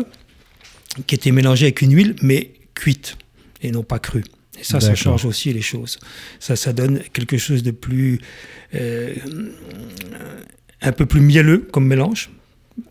qui 1.08 1.16
était 1.16 1.32
mélangée 1.32 1.66
avec 1.66 1.82
une 1.82 1.94
huile, 1.96 2.16
mais 2.22 2.52
cuite 2.74 3.18
et 3.62 3.72
non 3.72 3.84
pas 3.84 4.00
crue. 4.00 4.24
Et 4.60 4.64
ça, 4.64 4.80
ça 4.80 4.96
change 4.96 5.26
aussi 5.26 5.54
les 5.54 5.62
choses. 5.62 6.00
Ça, 6.40 6.56
ça 6.56 6.74
donne 6.74 7.02
quelque 7.14 7.38
chose 7.38 7.64
de 7.64 7.72
plus. 7.72 8.20
Euh, 8.76 9.16
un 10.82 10.92
peu 10.92 11.06
plus 11.06 11.22
mielleux 11.22 11.68
comme 11.72 11.88
mélange, 11.88 12.30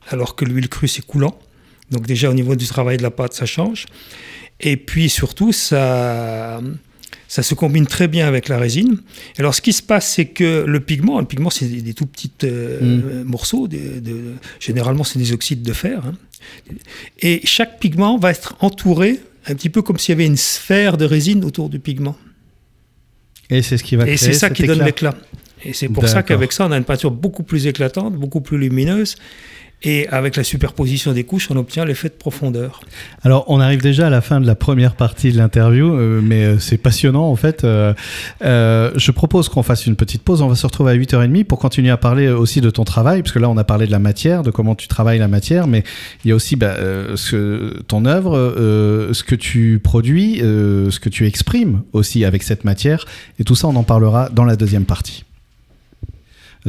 alors 0.08 0.36
que 0.36 0.44
l'huile 0.44 0.68
crue, 0.68 0.88
c'est 0.88 1.04
coulant. 1.04 1.38
Donc, 1.90 2.06
déjà, 2.06 2.30
au 2.30 2.34
niveau 2.34 2.54
du 2.54 2.66
travail 2.66 2.98
de 2.98 3.02
la 3.02 3.10
pâte, 3.10 3.32
ça 3.32 3.46
change. 3.46 3.86
Et 4.60 4.76
puis, 4.76 5.08
surtout, 5.08 5.52
ça 5.52 6.60
ça 7.28 7.42
se 7.42 7.54
combine 7.54 7.86
très 7.86 8.08
bien 8.08 8.26
avec 8.26 8.48
la 8.48 8.58
résine. 8.58 8.96
Alors, 9.38 9.54
ce 9.54 9.60
qui 9.60 9.74
se 9.74 9.82
passe, 9.82 10.10
c'est 10.10 10.24
que 10.24 10.64
le 10.66 10.80
pigment, 10.80 11.20
le 11.20 11.26
pigment, 11.26 11.50
c'est 11.50 11.66
des, 11.66 11.92
tout 11.92 12.06
petits 12.06 12.32
euh, 12.44 13.22
mm. 13.22 13.24
morceaux. 13.24 13.68
De, 13.68 13.78
généralement, 14.58 15.04
c'est 15.04 15.18
des 15.18 15.32
oxydes 15.32 15.62
de 15.62 15.74
fer. 15.74 16.02
Hein. 16.06 16.14
Et 17.20 17.42
chaque 17.44 17.78
pigment 17.80 18.16
va 18.16 18.30
être 18.30 18.56
entouré 18.60 19.20
un 19.46 19.54
petit 19.54 19.68
peu 19.68 19.82
comme 19.82 19.98
s'il 19.98 20.12
y 20.12 20.16
avait 20.16 20.26
une 20.26 20.38
sphère 20.38 20.96
de 20.96 21.04
résine 21.04 21.44
autour 21.44 21.68
du 21.68 21.78
pigment. 21.78 22.16
Et 23.50 23.60
c'est 23.60 23.76
ce 23.76 23.84
qui 23.84 23.96
va 23.96 24.08
Et 24.08 24.16
c'est 24.16 24.32
ça 24.32 24.48
qui 24.48 24.64
donne 24.64 24.82
l'éclat. 24.82 25.14
Et 25.64 25.74
c'est 25.74 25.88
pour 25.88 26.08
ça 26.08 26.22
qu'avec 26.22 26.52
ça, 26.52 26.66
on 26.66 26.72
a 26.72 26.78
une 26.78 26.84
peinture 26.84 27.10
beaucoup 27.10 27.42
plus 27.42 27.66
éclatante, 27.66 28.14
beaucoup 28.14 28.40
plus 28.40 28.56
lumineuse. 28.56 29.16
Et 29.84 30.08
avec 30.08 30.34
la 30.36 30.42
superposition 30.42 31.12
des 31.12 31.22
couches, 31.22 31.50
on 31.52 31.56
obtient 31.56 31.84
l'effet 31.84 32.08
de 32.08 32.14
profondeur. 32.14 32.80
Alors, 33.22 33.44
on 33.46 33.60
arrive 33.60 33.80
déjà 33.80 34.08
à 34.08 34.10
la 34.10 34.20
fin 34.20 34.40
de 34.40 34.46
la 34.46 34.56
première 34.56 34.96
partie 34.96 35.30
de 35.30 35.38
l'interview, 35.38 35.94
euh, 35.94 36.20
mais 36.20 36.44
euh, 36.44 36.58
c'est 36.58 36.78
passionnant 36.78 37.30
en 37.30 37.36
fait. 37.36 37.62
Euh, 37.62 37.94
je 38.40 39.10
propose 39.12 39.48
qu'on 39.48 39.62
fasse 39.62 39.86
une 39.86 39.94
petite 39.94 40.22
pause. 40.22 40.42
On 40.42 40.48
va 40.48 40.56
se 40.56 40.66
retrouver 40.66 40.92
à 40.92 40.96
8h30 40.96 41.44
pour 41.44 41.60
continuer 41.60 41.90
à 41.90 41.96
parler 41.96 42.28
aussi 42.28 42.60
de 42.60 42.70
ton 42.70 42.82
travail, 42.82 43.22
parce 43.22 43.32
que 43.32 43.38
là, 43.38 43.48
on 43.48 43.56
a 43.56 43.62
parlé 43.62 43.86
de 43.86 43.92
la 43.92 44.00
matière, 44.00 44.42
de 44.42 44.50
comment 44.50 44.74
tu 44.74 44.88
travailles 44.88 45.20
la 45.20 45.28
matière, 45.28 45.68
mais 45.68 45.84
il 46.24 46.28
y 46.28 46.32
a 46.32 46.34
aussi 46.34 46.56
bah, 46.56 46.74
ce, 47.14 47.80
ton 47.82 48.04
œuvre, 48.04 48.34
ce 49.12 49.22
que 49.22 49.36
tu 49.36 49.80
produis, 49.82 50.38
ce 50.38 50.98
que 50.98 51.08
tu 51.08 51.26
exprimes 51.26 51.82
aussi 51.92 52.24
avec 52.24 52.42
cette 52.42 52.64
matière. 52.64 53.04
Et 53.38 53.44
tout 53.44 53.54
ça, 53.54 53.68
on 53.68 53.76
en 53.76 53.84
parlera 53.84 54.28
dans 54.30 54.44
la 54.44 54.56
deuxième 54.56 54.84
partie. 54.84 55.24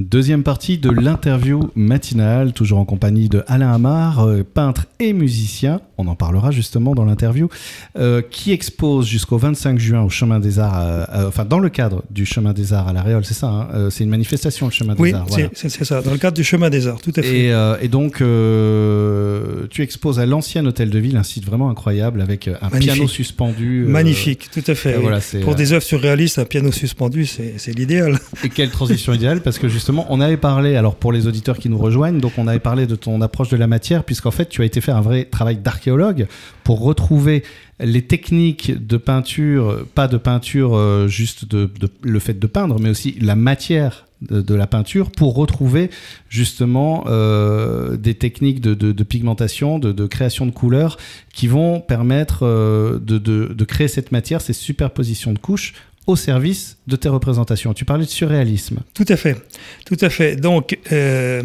Deuxième 0.01 0.43
partie 0.43 0.77
de 0.77 0.89
l'interview 0.89 1.71
matinale, 1.75 2.53
toujours 2.53 2.79
en 2.79 2.85
compagnie 2.85 3.27
de 3.29 3.43
Alain 3.47 3.71
Amar, 3.73 4.19
euh, 4.25 4.43
peintre 4.43 4.85
et 4.99 5.13
musicien. 5.13 5.81
On 5.97 6.07
en 6.07 6.15
parlera 6.15 6.51
justement 6.51 6.95
dans 6.95 7.03
l'interview, 7.05 7.49
euh, 7.97 8.21
qui 8.21 8.51
expose 8.51 9.05
jusqu'au 9.07 9.37
25 9.37 9.77
juin 9.79 10.01
au 10.01 10.09
Chemin 10.09 10.39
des 10.39 10.59
Arts, 10.59 10.79
euh, 10.79 11.27
enfin 11.27 11.43
dans 11.45 11.59
le 11.59 11.69
cadre 11.69 12.03
du 12.09 12.25
Chemin 12.25 12.53
des 12.53 12.71
Arts 12.73 12.87
à 12.87 12.93
La 12.93 13.01
Réole, 13.01 13.25
c'est 13.25 13.33
ça 13.33 13.47
hein 13.47 13.89
C'est 13.89 14.03
une 14.05 14.09
manifestation, 14.09 14.67
le 14.67 14.71
Chemin 14.71 14.95
des 14.95 15.01
Oui, 15.01 15.13
Arts. 15.13 15.25
voilà. 15.27 15.49
c'est- 15.53 15.69
ça, 15.83 16.01
dans 16.01 16.11
le 16.11 16.17
cadre 16.17 16.35
du 16.35 16.43
chemin 16.43 16.69
des 16.69 16.87
arts, 16.87 17.01
tout 17.01 17.13
à 17.15 17.21
fait. 17.21 17.45
Et, 17.45 17.53
euh, 17.53 17.77
et 17.81 17.87
donc, 17.87 18.21
euh, 18.21 19.65
tu 19.69 19.81
exposes 19.81 20.19
à 20.19 20.25
l'ancien 20.25 20.65
hôtel 20.65 20.89
de 20.89 20.99
ville, 20.99 21.17
un 21.17 21.23
site 21.23 21.45
vraiment 21.45 21.69
incroyable 21.69 22.21
avec 22.21 22.47
un 22.47 22.57
Magnifique. 22.69 22.93
piano 22.93 23.07
suspendu. 23.07 23.85
Magnifique, 23.87 24.49
tout 24.51 24.63
à 24.67 24.75
fait. 24.75 24.95
oui. 24.97 25.01
voilà, 25.01 25.19
Pour 25.43 25.55
des 25.55 25.73
œuvres 25.73 25.83
surréalistes, 25.83 26.39
un 26.39 26.45
piano 26.45 26.71
suspendu, 26.71 27.25
c'est 27.25 27.73
l'idéal. 27.75 28.19
Et 28.43 28.49
quelle 28.49 28.69
transition 28.69 29.13
idéale 29.13 29.41
parce 29.41 29.57
que 29.57 29.67
justement 29.67 29.88
on 30.09 30.21
avait 30.21 30.37
parlé, 30.37 30.75
alors 30.75 30.95
pour 30.95 31.11
les 31.11 31.27
auditeurs 31.27 31.57
qui 31.57 31.69
nous 31.69 31.77
rejoignent, 31.77 32.19
donc 32.19 32.33
on 32.37 32.47
avait 32.47 32.59
parlé 32.59 32.85
de 32.87 32.95
ton 32.95 33.21
approche 33.21 33.49
de 33.49 33.57
la 33.57 33.67
matière 33.67 34.03
puisqu'en 34.03 34.31
fait 34.31 34.49
tu 34.49 34.61
as 34.61 34.65
été 34.65 34.81
faire 34.81 34.97
un 34.97 35.01
vrai 35.01 35.25
travail 35.25 35.57
d'archéologue 35.57 36.27
pour 36.63 36.81
retrouver 36.81 37.43
les 37.79 38.01
techniques 38.01 38.85
de 38.85 38.97
peinture, 38.97 39.85
pas 39.95 40.07
de 40.07 40.17
peinture 40.17 40.75
euh, 40.75 41.07
juste 41.07 41.45
de, 41.45 41.69
le 42.01 42.19
fait 42.19 42.37
de 42.37 42.47
peindre, 42.47 42.79
mais 42.79 42.89
aussi 42.89 43.15
la 43.21 43.35
matière 43.35 44.05
de, 44.21 44.53
la 44.53 44.67
peinture 44.67 45.11
pour 45.11 45.33
retrouver 45.33 45.89
justement 46.27 47.05
euh, 47.07 47.95
des 47.95 48.15
techniques 48.15 48.59
de, 48.59 49.03
pigmentation, 49.03 49.79
de, 49.79 50.07
création 50.07 50.45
de 50.45 50.51
couleurs 50.51 50.97
qui 51.33 51.47
vont 51.47 51.79
permettre 51.79 52.39
euh, 52.43 52.99
de 52.99 53.63
créer 53.63 53.87
cette 53.87 54.11
matière, 54.11 54.41
ces 54.41 54.51
superpositions 54.51 55.31
de 55.31 55.39
couches 55.39 55.73
au 56.09 56.15
service 56.15 56.77
de 56.87 56.95
tes 56.95 57.09
représentations. 57.09 57.73
Tu 57.73 57.85
parlais 57.85 58.05
de 58.05 58.09
surréalisme. 58.09 58.79
Tout 58.93 59.05
à 59.07 59.15
fait, 59.15 59.37
tout 59.85 59.97
à 60.01 60.09
fait. 60.09 60.35
Donc, 60.35 60.77
euh, 60.91 61.43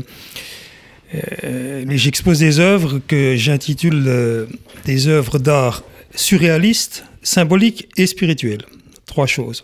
euh, 1.44 1.85
j'expose 1.90 2.38
des 2.38 2.59
œuvres 2.59 3.00
que 3.06 3.37
j'intitule 3.37 4.04
euh, 4.06 4.47
des 4.85 5.09
œuvres 5.09 5.38
d'art 5.38 5.83
surréalistes, 6.14 7.04
symboliques 7.23 7.88
et 7.97 8.06
spirituelles. 8.06 8.62
Trois 9.06 9.26
choses. 9.26 9.62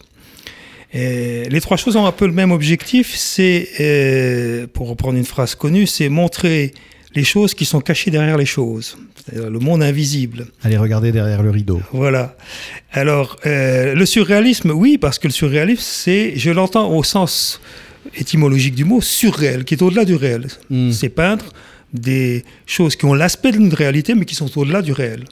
Les 0.92 1.60
trois 1.60 1.76
choses 1.76 1.94
ont 1.94 2.04
un 2.04 2.12
peu 2.12 2.26
le 2.26 2.32
même 2.32 2.50
objectif, 2.50 3.14
c'est, 3.14 4.66
pour 4.74 4.88
reprendre 4.88 5.16
une 5.16 5.24
phrase 5.24 5.54
connue, 5.54 5.86
c'est 5.86 6.08
montrer 6.08 6.74
les 7.14 7.22
choses 7.22 7.54
qui 7.54 7.64
sont 7.64 7.80
cachées 7.80 8.10
derrière 8.10 8.36
les 8.36 8.44
choses, 8.44 8.98
le 9.32 9.58
monde 9.58 9.82
invisible. 9.82 10.46
Allez 10.62 10.76
regarder 10.76 11.12
derrière 11.12 11.42
le 11.42 11.50
rideau. 11.50 11.80
Voilà. 11.92 12.36
Alors, 12.92 13.36
euh, 13.46 13.94
le 13.94 14.06
surréalisme, 14.06 14.70
oui, 14.70 14.98
parce 14.98 15.18
que 15.18 15.28
le 15.28 15.32
surréalisme, 15.32 15.82
c'est, 15.82 16.36
je 16.36 16.50
l'entends 16.50 16.90
au 16.94 17.02
sens 17.02 17.60
étymologique 18.16 18.74
du 18.74 18.84
mot, 18.84 19.00
surréel, 19.00 19.64
qui 19.64 19.74
est 19.74 19.82
au-delà 19.82 20.04
du 20.04 20.14
réel. 20.14 20.48
Mm. 20.70 20.92
C'est 20.92 21.08
peindre 21.08 21.46
des 21.92 22.44
choses 22.66 22.96
qui 22.96 23.04
ont 23.04 23.14
l'aspect 23.14 23.52
d'une 23.52 23.72
réalité, 23.72 24.14
mais 24.14 24.24
qui 24.24 24.34
sont 24.34 24.58
au-delà 24.58 24.82
du 24.82 24.92
réel. 24.92 25.24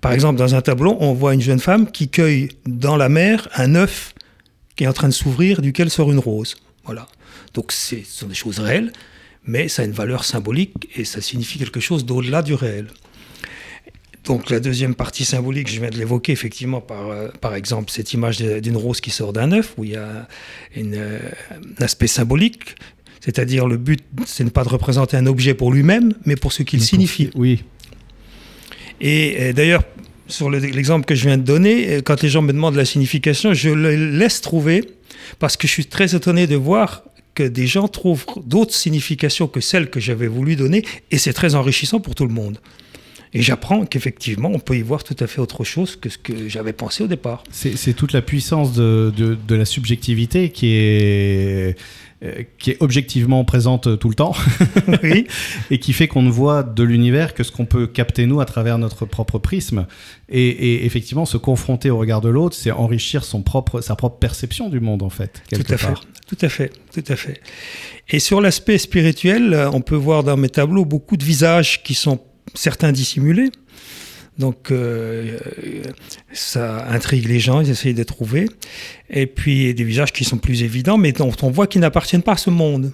Par 0.00 0.12
exemple, 0.12 0.38
dans 0.38 0.54
un 0.54 0.60
tableau, 0.60 0.96
on 1.00 1.14
voit 1.14 1.34
une 1.34 1.40
jeune 1.40 1.58
femme 1.58 1.90
qui 1.90 2.08
cueille 2.08 2.50
dans 2.66 2.96
la 2.96 3.08
mer 3.08 3.48
un 3.56 3.74
œuf 3.74 4.14
qui 4.76 4.84
est 4.84 4.86
en 4.86 4.92
train 4.92 5.08
de 5.08 5.14
s'ouvrir, 5.14 5.62
duquel 5.62 5.90
sort 5.90 6.12
une 6.12 6.18
rose. 6.18 6.56
Voilà. 6.84 7.08
Donc, 7.54 7.72
ce 7.72 7.96
sont 8.04 8.26
des 8.26 8.34
choses 8.34 8.58
réelles, 8.58 8.92
mais 9.46 9.68
ça 9.68 9.82
a 9.82 9.84
une 9.84 9.92
valeur 9.92 10.24
symbolique 10.24 10.88
et 10.96 11.04
ça 11.04 11.20
signifie 11.20 11.58
quelque 11.58 11.80
chose 11.80 12.04
d'au-delà 12.04 12.42
du 12.42 12.54
réel. 12.54 12.88
Donc 14.24 14.50
la 14.50 14.58
deuxième 14.58 14.96
partie 14.96 15.24
symbolique, 15.24 15.70
je 15.70 15.78
viens 15.80 15.88
de 15.90 15.96
l'évoquer 15.96 16.32
effectivement 16.32 16.80
par, 16.80 17.10
euh, 17.10 17.28
par 17.40 17.54
exemple 17.54 17.90
cette 17.92 18.12
image 18.12 18.38
d'une 18.38 18.76
rose 18.76 19.00
qui 19.00 19.10
sort 19.10 19.32
d'un 19.32 19.52
œuf, 19.52 19.74
où 19.76 19.84
il 19.84 19.90
y 19.92 19.96
a 19.96 20.26
une, 20.74 20.94
euh, 20.96 21.20
un 21.78 21.84
aspect 21.84 22.08
symbolique, 22.08 22.74
c'est-à-dire 23.20 23.68
le 23.68 23.76
but, 23.76 24.00
c'est 24.24 24.42
ne 24.42 24.50
pas 24.50 24.64
de 24.64 24.68
représenter 24.68 25.16
un 25.16 25.26
objet 25.26 25.54
pour 25.54 25.72
lui-même, 25.72 26.12
mais 26.24 26.34
pour 26.34 26.52
ce 26.52 26.64
qu'il 26.64 26.82
signifie. 26.82 27.30
Oui. 27.36 27.62
Et 29.00 29.36
euh, 29.38 29.52
d'ailleurs, 29.52 29.84
sur 30.26 30.50
le- 30.50 30.58
l'exemple 30.58 31.04
que 31.06 31.14
je 31.14 31.26
viens 31.28 31.38
de 31.38 31.44
donner, 31.44 32.02
quand 32.04 32.20
les 32.22 32.28
gens 32.28 32.42
me 32.42 32.52
demandent 32.52 32.74
la 32.74 32.84
signification, 32.84 33.54
je 33.54 33.70
le 33.70 33.94
laisse 34.10 34.40
trouver, 34.40 34.90
parce 35.38 35.56
que 35.56 35.68
je 35.68 35.72
suis 35.72 35.86
très 35.86 36.16
étonné 36.16 36.48
de 36.48 36.56
voir 36.56 37.04
que 37.36 37.42
des 37.44 37.66
gens 37.66 37.86
trouvent 37.86 38.24
d'autres 38.44 38.74
significations 38.74 39.46
que 39.46 39.60
celles 39.60 39.90
que 39.90 40.00
j'avais 40.00 40.26
voulu 40.26 40.56
donner, 40.56 40.84
et 41.10 41.18
c'est 41.18 41.34
très 41.34 41.54
enrichissant 41.54 42.00
pour 42.00 42.14
tout 42.14 42.26
le 42.26 42.32
monde. 42.32 42.58
Et 43.34 43.42
j'apprends 43.42 43.84
qu'effectivement, 43.84 44.50
on 44.52 44.58
peut 44.58 44.76
y 44.76 44.82
voir 44.82 45.04
tout 45.04 45.16
à 45.20 45.26
fait 45.26 45.40
autre 45.40 45.62
chose 45.62 45.96
que 45.96 46.08
ce 46.08 46.16
que 46.16 46.48
j'avais 46.48 46.72
pensé 46.72 47.04
au 47.04 47.06
départ. 47.06 47.44
C'est 47.50 47.92
toute 47.92 48.14
la 48.14 48.22
puissance 48.22 48.72
de, 48.72 49.12
de, 49.14 49.36
de 49.46 49.54
la 49.54 49.66
subjectivité 49.66 50.48
qui 50.48 50.68
est, 50.72 51.76
qui 52.58 52.70
est 52.70 52.76
objectivement 52.80 53.44
présente 53.44 53.98
tout 53.98 54.08
le 54.08 54.14
temps 54.14 54.34
oui, 55.02 55.26
et 55.70 55.78
qui 55.78 55.92
fait 55.92 56.08
qu'on 56.08 56.22
ne 56.22 56.30
voit 56.30 56.62
de 56.62 56.82
l'univers 56.82 57.34
que 57.34 57.42
ce 57.42 57.52
qu'on 57.52 57.66
peut 57.66 57.86
capter 57.86 58.26
nous 58.26 58.40
à 58.40 58.46
travers 58.46 58.78
notre 58.78 59.04
propre 59.04 59.38
prisme. 59.38 59.86
Et, 60.28 60.48
et 60.48 60.86
effectivement, 60.86 61.26
se 61.26 61.36
confronter 61.36 61.90
au 61.90 61.98
regard 61.98 62.20
de 62.20 62.28
l'autre, 62.28 62.56
c'est 62.56 62.70
enrichir 62.70 63.24
son 63.24 63.42
propre, 63.42 63.80
sa 63.80 63.96
propre 63.96 64.18
perception 64.18 64.68
du 64.68 64.80
monde, 64.80 65.02
en 65.02 65.10
fait, 65.10 65.42
quelque 65.48 65.68
tout 65.68 65.74
à 65.74 65.78
part. 65.78 66.00
fait. 66.00 66.06
Tout 66.26 66.38
à 66.40 66.48
fait, 66.48 66.72
tout 66.92 67.04
à 67.06 67.16
fait. 67.16 67.40
Et 68.08 68.18
sur 68.18 68.40
l'aspect 68.40 68.78
spirituel, 68.78 69.54
euh, 69.54 69.70
on 69.72 69.80
peut 69.80 69.94
voir 69.94 70.24
dans 70.24 70.36
mes 70.36 70.48
tableaux 70.48 70.84
beaucoup 70.84 71.16
de 71.16 71.24
visages 71.24 71.82
qui 71.84 71.94
sont 71.94 72.20
certains 72.54 72.92
dissimulés. 72.92 73.50
Donc 74.38 74.70
euh, 74.70 75.38
ça 76.32 76.86
intrigue 76.88 77.26
les 77.26 77.40
gens, 77.40 77.60
ils 77.60 77.70
essayent 77.70 77.94
de 77.94 78.02
trouver. 78.02 78.48
Et 79.08 79.26
puis 79.26 79.72
des 79.74 79.84
visages 79.84 80.12
qui 80.12 80.24
sont 80.24 80.38
plus 80.38 80.62
évidents, 80.62 80.98
mais 80.98 81.12
dont 81.12 81.32
on 81.42 81.50
voit 81.50 81.66
qu'ils 81.66 81.80
n'appartiennent 81.80 82.22
pas 82.22 82.32
à 82.32 82.36
ce 82.36 82.50
monde. 82.50 82.92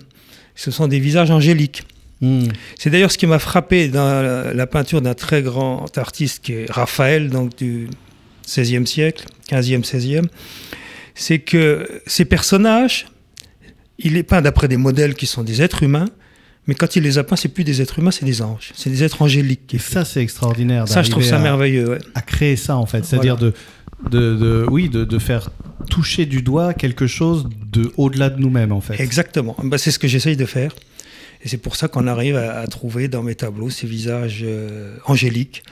Ce 0.55 0.71
sont 0.71 0.87
des 0.87 1.01
visages 1.01 1.31
angéliques. 1.31 1.83
Hmm. 2.21 2.45
C'est 2.79 2.91
d'ailleurs 2.91 3.11
ce 3.11 3.19
qui 3.19 3.27
m'a 3.27 3.41
frappé 3.41 3.89
dans 3.89 4.05
la, 4.05 4.55
la 4.55 4.67
peinture 4.67 5.03
d'un 5.03 5.15
très 5.15 5.43
grand 5.43 5.87
artiste 5.99 6.45
qui 6.45 6.53
est 6.53 6.71
Raphaël, 6.71 7.31
donc 7.31 7.57
du 7.57 7.89
XVIe 8.47 8.87
siècle, 8.87 9.25
15e, 9.51 9.83
16e. 9.85 10.27
C'est 11.15 11.41
que 11.41 11.89
ces 12.07 12.25
personnages, 12.25 13.07
il 13.99 14.17
est 14.17 14.23
peint 14.23 14.41
d'après 14.41 14.69
des 14.69 14.77
modèles 14.77 15.15
qui 15.15 15.27
sont 15.27 15.43
des 15.43 15.63
êtres 15.63 15.83
humains, 15.83 16.07
mais 16.67 16.75
quand 16.75 16.95
il 16.97 17.03
les 17.03 17.19
a 17.19 17.25
peints, 17.25 17.37
c'est 17.37 17.49
plus 17.49 17.65
des 17.65 17.83
êtres 17.83 17.99
humains, 17.99 18.11
c'est 18.11 18.25
des 18.25 18.41
anges, 18.43 18.73
c'est 18.77 18.91
des 18.91 19.03
êtres 19.03 19.23
angéliques. 19.23 19.75
Et 19.75 19.79
ça, 19.79 20.05
c'est 20.05 20.23
extraordinaire. 20.23 20.87
Ça, 20.89 21.03
je 21.03 21.11
trouve 21.11 21.25
ça 21.25 21.37
à- 21.37 21.43
merveilleux. 21.43 21.91
ouais. 21.91 21.99
à 22.15 22.21
créer 22.23 22.57
ça 22.57 22.77
en 22.77 22.87
fait, 22.87 23.05
c'est-à-dire 23.05 23.37
de, 23.37 23.53
de, 24.11 24.37
de- 24.37 24.67
oui, 24.71 24.89
de, 24.89 25.05
de 25.05 25.19
faire 25.19 25.51
toucher 25.91 26.27
du 26.27 26.43
doigt 26.43 26.75
quelque 26.75 27.07
chose 27.07 27.49
de 27.73 27.91
au-delà 27.97 28.31
de 28.31 28.39
nous-mêmes 28.41 28.73
en 28.73 28.81
fait. 28.81 29.01
Exactement. 29.01 29.57
Bah, 29.65 29.79
c'est 29.79 29.91
ce 29.91 29.99
que 29.99 30.07
j'essaye 30.09 30.37
de 30.37 30.45
faire. 30.47 30.75
Et 31.45 31.49
c'est 31.49 31.57
pour 31.57 31.75
ça 31.75 31.89
qu'on 31.89 32.07
arrive 32.07 32.37
à, 32.37 32.61
à 32.61 32.67
trouver 32.69 33.09
dans 33.09 33.25
mes 33.25 33.35
tableaux 33.35 33.69
ces 33.69 33.87
visages 33.89 34.43
euh, 34.45 34.97
angéliques 35.07 35.65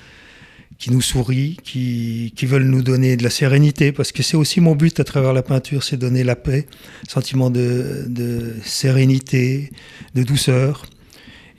qui 0.80 0.90
nous 0.90 1.02
sourient, 1.02 1.58
qui, 1.62 2.32
qui 2.34 2.46
veulent 2.46 2.64
nous 2.64 2.82
donner 2.82 3.16
de 3.18 3.22
la 3.22 3.28
sérénité, 3.30 3.92
parce 3.92 4.12
que 4.12 4.22
c'est 4.22 4.36
aussi 4.36 4.60
mon 4.60 4.74
but 4.74 4.98
à 4.98 5.04
travers 5.04 5.34
la 5.34 5.42
peinture, 5.42 5.84
c'est 5.84 5.98
donner 5.98 6.24
la 6.24 6.36
paix, 6.36 6.66
sentiment 7.06 7.50
de, 7.50 8.06
de 8.08 8.54
sérénité, 8.64 9.70
de 10.14 10.22
douceur. 10.22 10.86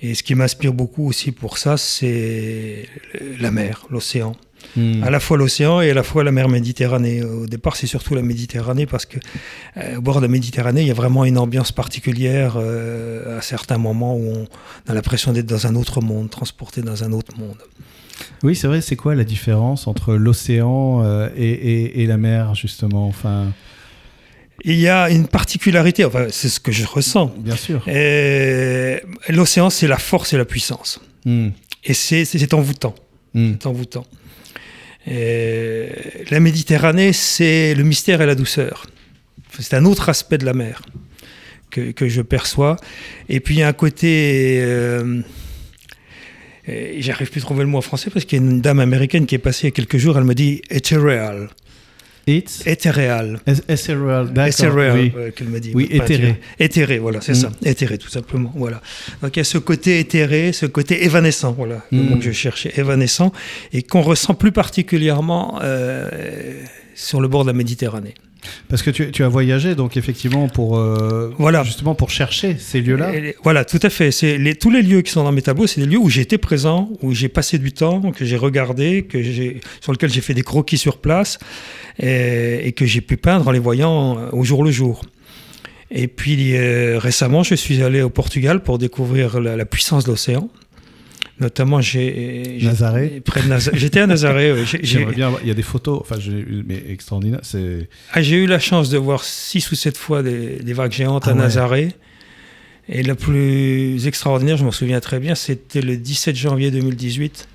Et 0.01 0.15
ce 0.15 0.23
qui 0.23 0.33
m'inspire 0.33 0.73
beaucoup 0.73 1.07
aussi 1.07 1.31
pour 1.31 1.59
ça, 1.59 1.77
c'est 1.77 2.89
la 3.39 3.51
mer, 3.51 3.85
l'océan. 3.91 4.35
Hmm. 4.75 5.03
À 5.03 5.11
la 5.11 5.19
fois 5.19 5.37
l'océan 5.37 5.81
et 5.81 5.91
à 5.91 5.93
la 5.93 6.03
fois 6.03 6.23
la 6.23 6.31
mer 6.31 6.49
Méditerranée. 6.49 7.23
Au 7.23 7.45
départ, 7.45 7.75
c'est 7.75 7.87
surtout 7.87 8.15
la 8.15 8.23
Méditerranée 8.23 8.87
parce 8.87 9.05
que 9.05 9.19
euh, 9.77 9.97
au 9.97 10.01
bord 10.01 10.17
de 10.17 10.21
la 10.21 10.27
Méditerranée, 10.27 10.81
il 10.81 10.87
y 10.87 10.91
a 10.91 10.95
vraiment 10.95 11.25
une 11.25 11.37
ambiance 11.37 11.71
particulière 11.71 12.55
euh, 12.57 13.37
à 13.37 13.41
certains 13.43 13.77
moments 13.77 14.15
où 14.15 14.33
on 14.33 14.47
a 14.87 14.93
l'impression 14.95 15.31
d'être 15.31 15.45
dans 15.45 15.67
un 15.67 15.75
autre 15.75 16.01
monde, 16.01 16.31
transporté 16.31 16.81
dans 16.81 17.03
un 17.03 17.11
autre 17.11 17.37
monde. 17.37 17.57
Oui, 18.43 18.55
c'est 18.55 18.67
vrai. 18.67 18.81
C'est 18.81 18.95
quoi 18.95 19.15
la 19.15 19.23
différence 19.23 19.87
entre 19.87 20.13
l'océan 20.15 21.03
euh, 21.03 21.29
et, 21.35 21.49
et- 21.49 22.01
et 22.01 22.05
la 22.07 22.17
mer 22.17 22.55
justement 22.55 23.07
Enfin, 23.07 23.51
Il 24.65 24.79
y 24.79 24.87
a 24.87 25.09
une 25.09 25.27
particularité, 25.27 26.05
enfin 26.05 26.27
c'est 26.29 26.49
ce 26.49 26.59
que 26.59 26.71
je 26.71 26.85
ressens. 26.85 27.33
bien 27.37 27.55
sûr. 27.55 27.83
L'océan, 29.29 29.69
c'est 29.69 29.87
la 29.87 29.97
force 29.97 30.33
et 30.33 30.37
la 30.37 30.45
puissance. 30.45 30.99
Hmm. 31.25 31.49
Et 31.83 31.93
c'est- 31.93 32.53
envoûtant. 32.53 32.93
Hmm. 33.33 33.53
C'est 33.59 33.67
envoûtant. 33.67 34.05
Euh, 35.07 35.87
la 36.29 36.39
Méditerranée, 36.39 37.13
c'est 37.13 37.73
le 37.73 37.83
mystère 37.83 38.21
et 38.21 38.25
la 38.25 38.35
douceur. 38.35 38.85
C'est 39.59 39.73
un 39.75 39.85
autre 39.85 40.09
aspect 40.09 40.37
de 40.37 40.45
la 40.45 40.53
mer 40.53 40.81
que, 41.71 41.91
que 41.91 42.07
je 42.07 42.21
perçois. 42.21 42.77
Et 43.29 43.39
puis 43.39 43.55
il 43.55 43.59
y 43.59 43.63
a 43.63 43.67
un 43.67 43.73
côté 43.73 44.59
euh, 44.61 45.21
Et 45.21 45.23
J'arrive 46.67 47.29
plus 47.31 47.39
à 47.41 47.43
trouver 47.43 47.61
le 47.63 47.69
mot 47.69 47.77
en 47.79 47.81
français 47.81 48.09
parce 48.11 48.25
qu'il 48.25 48.39
y 48.39 48.41
a 48.41 48.45
une 48.45 48.61
dame 48.61 48.79
américaine 48.79 49.25
qui 49.25 49.35
est 49.35 49.39
passée 49.39 49.63
il 49.63 49.67
y 49.67 49.73
a 49.73 49.75
quelques 49.75 49.97
jours, 49.97 50.17
elle 50.17 50.23
me 50.25 50.35
dit 50.35 50.61
éthéréal. 50.69 51.49
It's? 52.27 52.61
Éthéréal. 52.67 53.39
ethereal, 53.67 54.31
d'accord. 54.31 54.47
Éthéréal, 54.47 54.93
oui. 54.95 55.11
euh, 55.17 55.31
qu'elle 55.31 55.47
me 55.47 55.59
dit. 55.59 55.71
Oui, 55.73 55.87
éthéré. 55.89 56.39
Éthéré, 56.59 56.99
voilà, 56.99 57.19
c'est 57.19 57.31
Mm. 57.31 57.35
ça. 57.35 57.51
Éthéré, 57.65 57.97
tout 57.97 58.09
simplement. 58.09 58.53
Voilà. 58.55 58.79
Donc 59.23 59.35
il 59.35 59.39
y 59.39 59.41
a 59.41 59.43
ce 59.43 59.57
côté 59.57 59.99
éthéré, 59.99 60.51
ce 60.53 60.67
côté 60.67 61.03
évanescent, 61.03 61.51
voilà, 61.51 61.83
Mm. 61.91 62.19
que 62.19 62.21
je 62.25 62.31
cherchais, 62.31 62.71
évanescent, 62.77 63.33
et 63.73 63.81
qu'on 63.81 64.01
ressent 64.03 64.35
plus 64.35 64.51
particulièrement 64.51 65.59
euh, 65.63 66.61
sur 66.93 67.21
le 67.21 67.27
bord 67.27 67.43
de 67.43 67.49
la 67.49 67.53
Méditerranée. 67.57 68.13
Parce 68.69 68.81
que 68.81 68.89
tu, 68.89 69.11
tu 69.11 69.23
as 69.23 69.27
voyagé, 69.27 69.75
donc 69.75 69.97
effectivement, 69.97 70.47
pour, 70.47 70.77
euh, 70.77 71.33
Voilà. 71.37 71.63
justement 71.63 71.93
pour 71.93 72.09
chercher 72.09 72.55
ces 72.57 72.81
lieux-là. 72.81 73.11
Voilà, 73.43 73.65
tout 73.65 73.79
à 73.83 73.89
fait. 73.89 74.11
C'est 74.11 74.37
les, 74.37 74.55
tous 74.55 74.71
les 74.71 74.81
lieux 74.81 75.01
qui 75.01 75.11
sont 75.11 75.23
dans 75.23 75.31
mes 75.31 75.41
tableaux, 75.41 75.67
c'est 75.67 75.81
des 75.81 75.87
lieux 75.87 75.97
où 75.99 76.09
été 76.09 76.37
présent, 76.37 76.89
où 77.01 77.13
j'ai 77.13 77.29
passé 77.29 77.57
du 77.57 77.71
temps, 77.73 78.11
que 78.11 78.25
j'ai 78.25 78.37
regardé, 78.37 79.03
que 79.03 79.21
j'ai, 79.21 79.59
sur 79.81 79.91
lesquels 79.91 80.09
j'ai 80.11 80.21
fait 80.21 80.33
des 80.33 80.43
croquis 80.43 80.77
sur 80.77 80.97
place 80.97 81.39
et, 81.99 82.67
et 82.67 82.71
que 82.71 82.85
j'ai 82.85 83.01
pu 83.01 83.17
peindre 83.17 83.47
en 83.47 83.51
les 83.51 83.59
voyant 83.59 84.17
euh, 84.17 84.29
au 84.31 84.43
jour 84.43 84.63
le 84.63 84.71
jour. 84.71 85.01
Et 85.89 86.07
puis 86.07 86.55
euh, 86.55 86.97
récemment, 86.99 87.43
je 87.43 87.55
suis 87.55 87.83
allé 87.83 88.01
au 88.01 88.09
Portugal 88.09 88.63
pour 88.63 88.77
découvrir 88.77 89.41
la, 89.41 89.57
la 89.57 89.65
puissance 89.65 90.05
de 90.05 90.11
l'océan. 90.11 90.49
Notamment, 91.41 91.81
j'ai, 91.81 92.59
Nazaré 92.61 93.21
près 93.25 93.41
de 93.41 93.47
Naza- 93.47 93.71
J'étais 93.75 93.99
à 93.99 94.07
Nazaré. 94.07 94.53
J'aimerais 94.83 95.13
bien. 95.15 95.31
Il 95.41 95.47
y 95.47 95.51
a 95.51 95.55
des 95.55 95.63
photos, 95.63 95.99
enfin, 95.99 96.15
j'ai- 96.19 96.45
mais 96.65 96.81
extraordinaire. 96.89 97.39
C'est 97.41 97.89
Ah, 98.13 98.21
j'ai 98.21 98.35
eu 98.37 98.45
la 98.45 98.59
chance 98.59 98.89
de 98.89 98.97
voir 98.99 99.23
six 99.23 99.69
ou 99.71 99.75
sept 99.75 99.97
fois 99.97 100.21
des, 100.23 100.59
des 100.59 100.73
vagues 100.73 100.91
géantes 100.91 101.23
Ah 101.25 101.31
à 101.31 101.33
ouais. 101.33 101.39
Nazaré. 101.39 101.93
Et 102.89 103.03
la 103.03 103.15
plus 103.15 104.05
extraordinaire, 104.07 104.57
je 104.57 104.63
m'en 104.65 104.71
souviens 104.71 104.99
très 104.99 105.19
bien, 105.19 105.33
c'était 105.35 105.81
le 105.81 105.97
17 105.97 106.35
janvier 106.35 106.71
2018. 106.71 107.47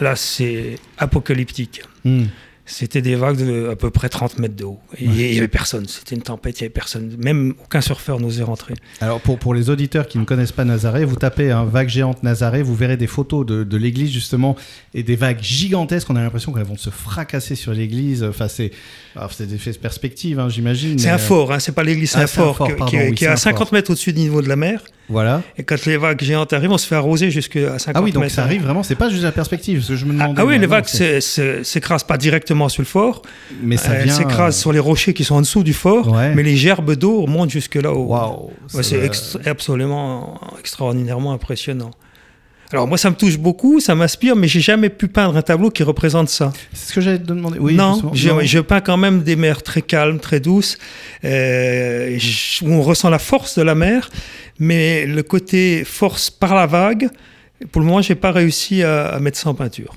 Là, 0.00 0.14
c'est 0.14 0.76
apocalyptique. 0.98 1.82
Hmm. 2.04 2.24
C'était 2.68 3.00
des 3.00 3.14
vagues 3.14 3.36
de 3.36 3.68
à 3.70 3.76
peu 3.76 3.90
près 3.90 4.08
30 4.08 4.40
mètres 4.40 4.56
de 4.56 4.64
haut. 4.64 4.80
Et 4.98 5.04
il 5.04 5.10
n'y 5.12 5.38
avait 5.38 5.46
personne. 5.46 5.86
C'était 5.86 6.16
une 6.16 6.22
tempête, 6.22 6.58
il 6.58 6.64
n'y 6.64 6.66
avait 6.66 6.72
personne. 6.72 7.14
Même 7.16 7.54
aucun 7.64 7.80
surfeur 7.80 8.18
n'osait 8.18 8.42
rentrer. 8.42 8.74
Alors 9.00 9.20
pour, 9.20 9.38
pour 9.38 9.54
les 9.54 9.70
auditeurs 9.70 10.08
qui 10.08 10.18
ne 10.18 10.24
connaissent 10.24 10.50
pas 10.52 10.64
Nazaré, 10.64 11.04
vous 11.04 11.14
tapez 11.14 11.52
un 11.52 11.64
vague 11.64 11.88
géante 11.88 12.24
Nazaré, 12.24 12.62
vous 12.64 12.74
verrez 12.74 12.96
des 12.96 13.06
photos 13.06 13.46
de, 13.46 13.62
de 13.62 13.76
l'église 13.76 14.10
justement 14.10 14.56
et 14.94 15.04
des 15.04 15.14
vagues 15.14 15.40
gigantesques. 15.40 16.10
On 16.10 16.16
a 16.16 16.22
l'impression 16.22 16.52
qu'elles 16.52 16.64
vont 16.64 16.76
se 16.76 16.90
fracasser 16.90 17.54
sur 17.54 17.72
l'église. 17.72 18.24
Enfin 18.24 18.48
c'est, 18.48 18.72
c'est 19.30 19.46
des 19.46 19.58
faits 19.58 19.74
de 19.74 19.78
perspective, 19.80 20.40
hein, 20.40 20.48
j'imagine. 20.48 20.98
C'est 20.98 21.08
un 21.10 21.14
euh, 21.14 21.18
fort, 21.18 21.52
hein, 21.52 21.60
c'est 21.60 21.70
pas 21.74 21.84
l'église, 21.84 22.10
c'est 22.10 22.18
Ah, 22.18 22.22
un 22.22 22.26
fort, 22.26 22.56
pardon, 22.58 22.84
qui, 22.86 22.96
est- 22.96 23.08
oui, 23.10 23.14
qui 23.14 23.24
est 23.24 23.28
c'est 23.28 23.30
à 23.30 23.34
un 23.34 23.36
50 23.36 23.70
mètres 23.72 23.90
au-dessus 23.92 24.12
du 24.12 24.18
niveau 24.20 24.42
de 24.42 24.48
la 24.48 24.56
mer. 24.56 24.82
Voilà. 25.08 25.42
Et 25.56 25.62
quand 25.62 25.84
les 25.86 25.96
vagues 25.96 26.20
géantes 26.22 26.52
arrivent, 26.52 26.72
on 26.72 26.78
se 26.78 26.86
fait 26.86 26.96
arroser 26.96 27.30
jusqu'à 27.30 27.78
50 27.78 27.92
Ah 27.94 28.02
oui, 28.02 28.10
donc 28.12 28.24
mètres. 28.24 28.34
ça 28.34 28.42
arrive 28.42 28.62
vraiment. 28.62 28.82
C'est 28.82 28.94
pas 28.96 29.08
juste 29.08 29.22
la 29.22 29.32
perspective. 29.32 29.82
Ce 29.82 29.88
que 29.90 29.96
je 29.96 30.04
me 30.04 30.10
Ah, 30.18 30.24
demandais. 30.24 30.40
ah 30.40 30.44
oui, 30.44 30.52
moi, 30.54 30.58
les 30.58 30.66
vagues 30.66 30.86
s'écrasent 31.62 32.04
pas 32.04 32.16
directement 32.18 32.68
sur 32.68 32.82
le 32.82 32.86
fort, 32.86 33.22
mais 33.62 33.76
ça 33.76 33.92
Elles 33.94 34.04
vient. 34.04 34.14
s'écrasent 34.14 34.58
sur 34.58 34.72
les 34.72 34.78
rochers 34.80 35.14
qui 35.14 35.24
sont 35.24 35.36
en 35.36 35.40
dessous 35.40 35.62
du 35.62 35.72
fort, 35.74 36.10
Ouais. 36.12 36.34
mais 36.34 36.42
les 36.42 36.56
gerbes 36.56 36.94
d'eau 36.94 37.22
remontent 37.22 37.48
jusque 37.50 37.76
là-haut. 37.76 38.06
Waouh. 38.06 38.50
Ouais, 38.74 38.82
c'est 38.82 39.46
absolument 39.46 40.40
extraordinairement 40.58 41.32
impressionnant. 41.32 41.90
Alors 42.72 42.88
moi, 42.88 42.98
ça 42.98 43.10
me 43.10 43.14
touche 43.16 43.38
beaucoup, 43.38 43.78
ça 43.80 43.94
m'inspire, 43.94 44.34
mais 44.36 44.48
j'ai 44.48 44.60
jamais 44.60 44.88
pu 44.88 45.06
peindre 45.08 45.36
un 45.36 45.42
tableau 45.42 45.70
qui 45.70 45.82
représente 45.82 46.28
ça. 46.28 46.52
C'est 46.72 46.88
ce 46.88 46.94
que 46.94 47.00
j'allais 47.00 47.18
te 47.18 47.24
demander. 47.24 47.58
Oui. 47.60 47.74
non, 47.74 48.10
je, 48.12 48.28
Non. 48.30 48.40
je 48.42 48.58
peins 48.58 48.80
quand 48.80 48.96
même 48.96 49.22
des 49.22 49.36
mers 49.36 49.62
très 49.62 49.82
calmes, 49.82 50.18
très 50.18 50.40
douces, 50.40 50.76
euh, 51.24 52.18
où 52.62 52.72
on 52.72 52.82
ressent 52.82 53.08
la 53.10 53.18
force 53.20 53.56
de 53.56 53.62
la 53.62 53.74
mer, 53.74 54.10
mais 54.58 55.06
le 55.06 55.22
côté 55.22 55.84
force 55.84 56.30
par 56.30 56.54
la 56.54 56.66
vague, 56.66 57.08
pour 57.72 57.80
le 57.80 57.86
moment, 57.86 58.02
j'ai 58.02 58.14
pas 58.16 58.32
réussi 58.32 58.82
à, 58.82 59.08
à 59.08 59.20
mettre 59.20 59.38
ça 59.38 59.48
en 59.48 59.54
peinture. 59.54 59.94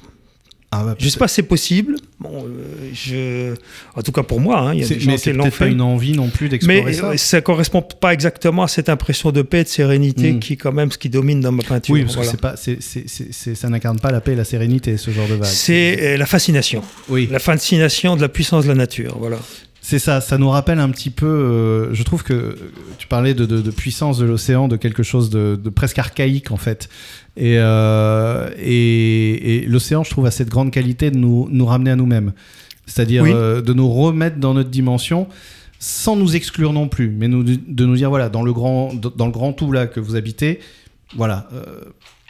Ah, 0.72 0.84
bah, 0.84 0.96
Je 1.00 1.10
sais 1.10 1.18
pas 1.18 1.28
si 1.28 1.36
c'est 1.36 1.44
possible. 1.44 1.96
Bon, 2.20 2.46
euh, 2.46 2.90
je... 2.94 3.56
En 3.96 4.04
tout 4.04 4.12
cas 4.12 4.22
pour 4.22 4.40
moi, 4.40 4.60
hein, 4.60 4.74
il 4.76 4.82
y 4.82 4.84
a 4.84 4.86
c'est- 4.86 4.94
des 4.96 5.00
gens 5.00 5.08
mais 5.12 5.16
qui 5.18 5.24
c'est 5.24 5.34
l'ont 5.34 5.44
peut-être 5.46 5.58
pas 5.58 5.66
une 5.66 5.82
envie 5.82 6.12
non 6.12 6.30
plus 6.30 6.48
d'explorer 6.48 6.84
Mais 6.84 6.94
ça. 6.94 7.06
euh, 7.10 7.18
ça 7.18 7.42
correspond 7.42 7.82
pas 7.82 8.14
exactement 8.14 8.62
à 8.64 8.68
cette 8.68 8.88
impression 8.88 9.32
de 9.32 9.42
paix 9.42 9.62
et 9.62 9.64
de 9.64 9.70
sérénité 9.70 10.34
Mm. 10.34 10.40
qui, 10.40 10.58
quand 10.58 10.72
même, 10.72 10.92
ce 10.92 11.00
qui 11.00 11.10
domine 11.10 11.40
dans 11.42 11.52
ma 11.52 11.64
peinture. 11.64 11.94
Oui, 11.96 12.04
parce 12.04 12.14
Voilà. 12.16 12.32
que 12.32 13.56
ça 13.56 13.70
n'incarne 13.70 14.00
pas 14.00 14.12
la 14.12 14.22
paix 14.22 14.34
et 14.34 14.36
la 14.36 14.44
sérénité, 14.44 14.98
ce 14.98 15.10
genre 15.10 15.28
de 15.28 15.34
vague. 15.36 15.46
C'est 15.46 15.98
euh, 16.04 16.18
la 16.18 16.26
fascination. 16.28 16.84
oui, 17.10 17.28
La 17.32 17.40
fascination 17.40 18.16
de 18.16 18.22
la 18.22 18.30
puissance 18.30 18.66
de 18.66 18.70
la 18.70 18.76
nature. 18.76 19.18
Voilà. 19.20 19.40
C'est 19.90 20.00
ça. 20.00 20.22
Ça 20.22 20.38
nous 20.38 20.50
rappelle 20.50 20.80
un 20.80 20.90
petit 20.90 21.10
peu. 21.10 21.26
euh, 21.26 21.94
je 21.94 22.04
trouve 22.04 22.24
que 22.24 22.56
tu 22.98 23.08
parlais 23.08 23.34
de, 23.34 23.46
de- 23.46 23.62
de 23.62 23.72
puissance 23.72 24.18
de 24.20 24.26
l'océan, 24.26 24.68
de 24.68 24.78
quelque 24.78 25.04
chose 25.04 25.30
de, 25.30 25.60
de 25.62 25.70
presque 25.70 25.98
archaïque 26.00 26.52
en 26.52 26.58
fait. 26.58 26.90
Et, 27.38 27.56
euh, 27.58 28.50
et, 28.58 29.56
et 29.56 29.66
l'océan, 29.66 30.04
je 30.04 30.10
trouve, 30.12 30.26
a 30.26 30.32
cette 30.32 30.50
grande 30.50 30.72
qualité 30.72 31.10
de 31.12 31.18
nous, 31.18 31.48
nous 31.52 31.66
ramener 31.66 31.92
à 31.92 31.96
nous-mêmes. 31.96 32.34
C'est-à-dire 32.86 33.24
Oui. 33.24 33.32
euh, 33.34 33.62
de 33.62 33.74
nous 33.74 33.90
remettre 33.90 34.38
dans 34.38 34.54
notre 34.54 34.70
dimension 34.70 35.28
sans 35.80 36.16
nous 36.16 36.36
exclure 36.36 36.74
non 36.74 36.88
plus, 36.88 37.10
mais 37.10 37.28
nous, 37.28 37.44
de 37.44 37.86
nous 37.86 37.96
dire 37.96 38.10
voilà, 38.10 38.30
dans 38.30 38.44
le 38.44 38.52
grand, 38.54 38.94
dans 38.94 39.26
le 39.26 39.32
grand 39.32 39.54
tout 39.54 39.72
là 39.72 39.88
que 39.88 40.00
vous 40.02 40.16
habitez, 40.18 40.60
voilà, 41.16 41.48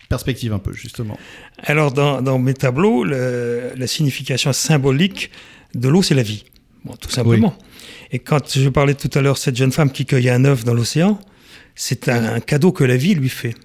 perspective 0.07 0.53
un 0.53 0.59
peu 0.59 0.71
justement. 0.73 1.17
Alors, 1.63 1.91
dans, 1.91 2.21
dans 2.21 2.37
mes 2.39 2.53
tableaux, 2.53 3.03
le- 3.03 3.71
la 3.75 3.87
signification 3.87 4.53
symbolique 4.53 5.31
de 5.75 5.87
l'eau, 5.89 6.01
c'est 6.03 6.15
la 6.15 6.23
vie. 6.23 6.45
Bon, 6.85 6.95
tout 6.95 7.09
simplement. 7.09 7.55
Et 8.11 8.19
quand 8.19 8.57
je 8.57 8.69
parlais 8.69 8.93
tout 8.95 9.09
à 9.13 9.21
l'heure 9.21 9.37
cette 9.37 9.55
jeune 9.55 9.71
femme 9.71 9.91
qui 9.91 10.05
cueillait 10.05 10.31
un 10.31 10.45
œuf 10.45 10.63
dans 10.63 10.73
l'océan, 10.73 11.19
c'est 11.75 12.09
un, 12.09 12.35
un 12.35 12.39
cadeau 12.39 12.71
que 12.71 12.83
la 12.83 12.97
vie 12.97 13.15
lui 13.15 13.29
fait. 13.29 13.55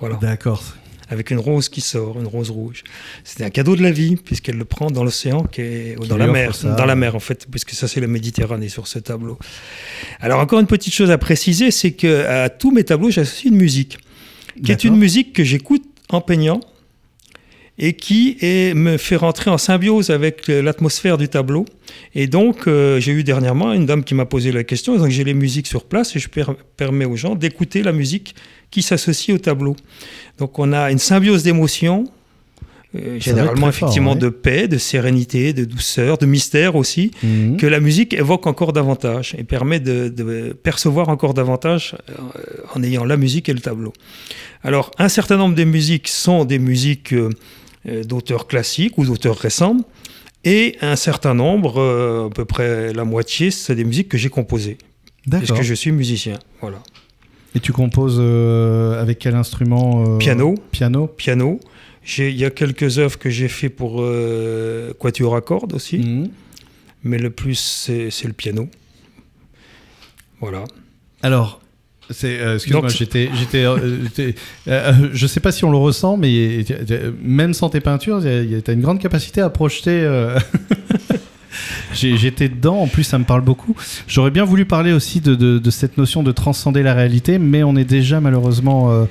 Voilà. 0.00 0.16
D'accord. 0.20 0.62
avec 1.10 1.30
une 1.30 1.38
rose 1.38 1.68
qui 1.68 1.80
sort, 1.80 2.20
une 2.20 2.26
rose 2.26 2.50
rouge. 2.50 2.84
C'est 3.24 3.42
un 3.42 3.50
cadeau 3.50 3.74
de 3.76 3.82
la 3.82 3.90
vie, 3.90 4.16
puisqu'elle 4.16 4.56
le 4.56 4.64
prend 4.64 4.90
dans 4.90 5.02
l'océan, 5.04 5.42
qui 5.42 5.62
est, 5.62 6.00
Qui 6.00 6.06
dans 6.08 6.16
la 6.18 6.26
mer, 6.26 6.54
ça. 6.54 6.74
dans 6.74 6.84
la 6.84 6.94
mer 6.94 7.16
en 7.16 7.20
fait, 7.20 7.46
puisque 7.50 7.70
ça 7.70 7.88
c'est 7.88 8.00
la 8.00 8.06
Méditerranée 8.06 8.68
sur 8.68 8.86
ce 8.86 8.98
tableau. 8.98 9.38
Alors 10.20 10.38
encore 10.40 10.60
une 10.60 10.66
petite 10.66 10.92
chose 10.92 11.10
à 11.10 11.18
préciser, 11.18 11.70
c'est 11.70 11.92
que 11.92 12.26
à 12.26 12.48
tous 12.50 12.70
mes 12.70 12.84
tableaux 12.84 13.10
j'associe 13.10 13.50
une 13.50 13.58
musique, 13.58 13.98
qui 14.62 14.70
est 14.70 14.84
une 14.84 14.96
musique 14.96 15.32
que 15.32 15.44
j'écoute 15.44 15.84
en 16.10 16.20
peignant 16.20 16.60
et 17.78 17.92
qui 17.94 18.36
est- 18.40 18.74
me 18.74 18.96
fait 18.96 19.16
rentrer 19.16 19.50
en 19.50 19.58
symbiose 19.58 20.10
avec 20.10 20.48
euh, 20.48 20.62
l'atmosphère 20.62 21.16
du 21.18 21.28
tableau. 21.28 21.64
Et 22.14 22.26
donc, 22.26 22.66
euh, 22.66 22.98
j'ai 23.00 23.12
eu 23.12 23.22
dernièrement 23.24 23.72
une 23.72 23.86
dame 23.86 24.02
qui 24.04 24.14
m'a 24.14 24.26
posé 24.26 24.50
la 24.52 24.64
question, 24.64 24.96
donc 24.96 25.08
j'ai 25.10 25.24
les 25.24 25.34
musiques 25.34 25.66
sur 25.68 25.84
place 25.84 26.14
et 26.16 26.18
je 26.18 26.28
per- 26.28 26.44
permets 26.76 27.04
aux 27.04 27.16
gens 27.16 27.34
d'écouter 27.34 27.82
la 27.82 27.92
musique 27.92 28.34
qui 28.70 28.82
s'associe 28.82 29.34
au 29.34 29.38
tableau. 29.38 29.76
Donc, 30.38 30.58
on 30.58 30.72
a 30.72 30.90
une 30.90 30.98
symbiose 30.98 31.42
d'émotions, 31.44 32.04
euh, 32.96 33.18
généralement 33.20 33.70
fort, 33.70 33.88
effectivement 33.88 34.12
ouais. 34.14 34.18
de 34.18 34.28
paix, 34.28 34.66
de 34.68 34.76
sérénité, 34.78 35.52
de 35.52 35.64
douceur, 35.64 36.18
de 36.18 36.26
mystère 36.26 36.74
aussi, 36.74 37.10
Mhm. 37.22 37.56
que 37.58 37.66
la 37.66 37.80
musique 37.80 38.12
évoque 38.14 38.46
encore 38.46 38.72
davantage 38.72 39.34
et 39.38 39.44
permet 39.44 39.78
de, 39.78 40.08
de 40.08 40.52
percevoir 40.52 41.08
encore 41.10 41.32
davantage 41.34 41.94
en 42.74 42.82
ayant 42.82 43.04
la 43.04 43.16
musique 43.16 43.48
et 43.48 43.52
le 43.52 43.60
tableau. 43.60 43.92
Alors, 44.64 44.90
un 44.98 45.08
certain 45.08 45.36
nombre 45.36 45.54
de 45.54 45.64
musiques 45.64 46.08
sont 46.08 46.44
des 46.44 46.58
musiques 46.58 47.12
euh, 47.12 47.30
d'auteurs 48.04 48.46
classiques 48.46 48.98
ou 48.98 49.04
d'auteurs 49.04 49.36
récents, 49.36 49.76
et 50.44 50.76
un 50.80 50.96
certain 50.96 51.34
nombre, 51.34 51.78
euh, 51.80 52.26
à 52.26 52.30
peu 52.30 52.44
près 52.44 52.92
la 52.92 53.04
moitié, 53.04 53.50
c'est 53.50 53.74
des 53.74 53.84
musiques 53.84 54.08
que 54.08 54.18
j'ai 54.18 54.30
composées, 54.30 54.78
D'accord. 55.26 55.46
puisque 55.48 55.62
je 55.64 55.74
suis 55.74 55.92
musicien. 55.92 56.38
Voilà. 56.60 56.78
Et 57.54 57.60
tu 57.60 57.72
composes 57.72 58.18
euh, 58.20 59.00
avec 59.00 59.18
quel 59.18 59.34
instrument 59.34 60.04
euh, 60.14 60.18
Piano. 60.18 60.54
Piano. 60.70 61.06
Piano. 61.06 61.60
J'ai- 62.04 62.30
Il 62.30 62.36
y 62.36 62.44
a 62.44 62.50
quelques 62.50 62.98
œuvres 62.98 63.18
que 63.18 63.30
j'ai 63.30 63.48
fait 63.48 63.68
pour 63.70 63.96
euh, 64.00 64.92
quatuor 64.98 65.34
à 65.34 65.40
cordes 65.40 65.72
aussi, 65.74 65.98
Mhm. 65.98 66.28
mais 67.04 67.18
le 67.18 67.30
plus 67.30 67.54
c'est 67.58 68.10
c'est 68.10 68.26
le 68.28 68.32
piano. 68.34 68.68
Voilà. 70.40 70.64
Alors, 71.22 71.60
c'est, 72.10 72.40
euh, 72.40 72.54
excuse-moi, 72.54 72.88
j'étais, 72.88 73.28
j'étais, 73.34 73.64
euh, 73.64 73.76
euh, 74.18 74.32
euh, 74.68 74.92
je 75.12 75.26
sais 75.26 75.40
pas 75.40 75.52
si 75.52 75.64
on 75.64 75.70
le 75.70 75.76
ressent, 75.76 76.16
mais 76.16 76.64
même 77.22 77.52
sans 77.54 77.68
tes 77.68 77.80
peintures, 77.80 78.22
tu 78.22 78.70
as 78.70 78.72
une 78.72 78.80
grande 78.80 79.00
capacité 79.00 79.40
à 79.40 79.50
projeter. 79.50 80.06
J'étais 81.92 82.48
dedans, 82.48 82.80
en 82.80 82.86
plus 82.86 83.04
ça 83.04 83.18
me 83.18 83.24
parle 83.24 83.40
beaucoup. 83.40 83.74
J'aurais 84.06 84.30
bien 84.30 84.44
voulu 84.44 84.64
parler 84.64 84.92
aussi 84.92 85.20
de, 85.20 85.70
cette 85.70 85.98
notion 85.98 86.22
de 86.22 86.32
transcender 86.32 86.82
la 86.82 86.94
réalité, 86.94 87.38
mais 87.38 87.62
on 87.62 87.76
est 87.76 87.84
déjà 87.84 88.20
malheureusement 88.20 88.90
euh, 88.90 89.04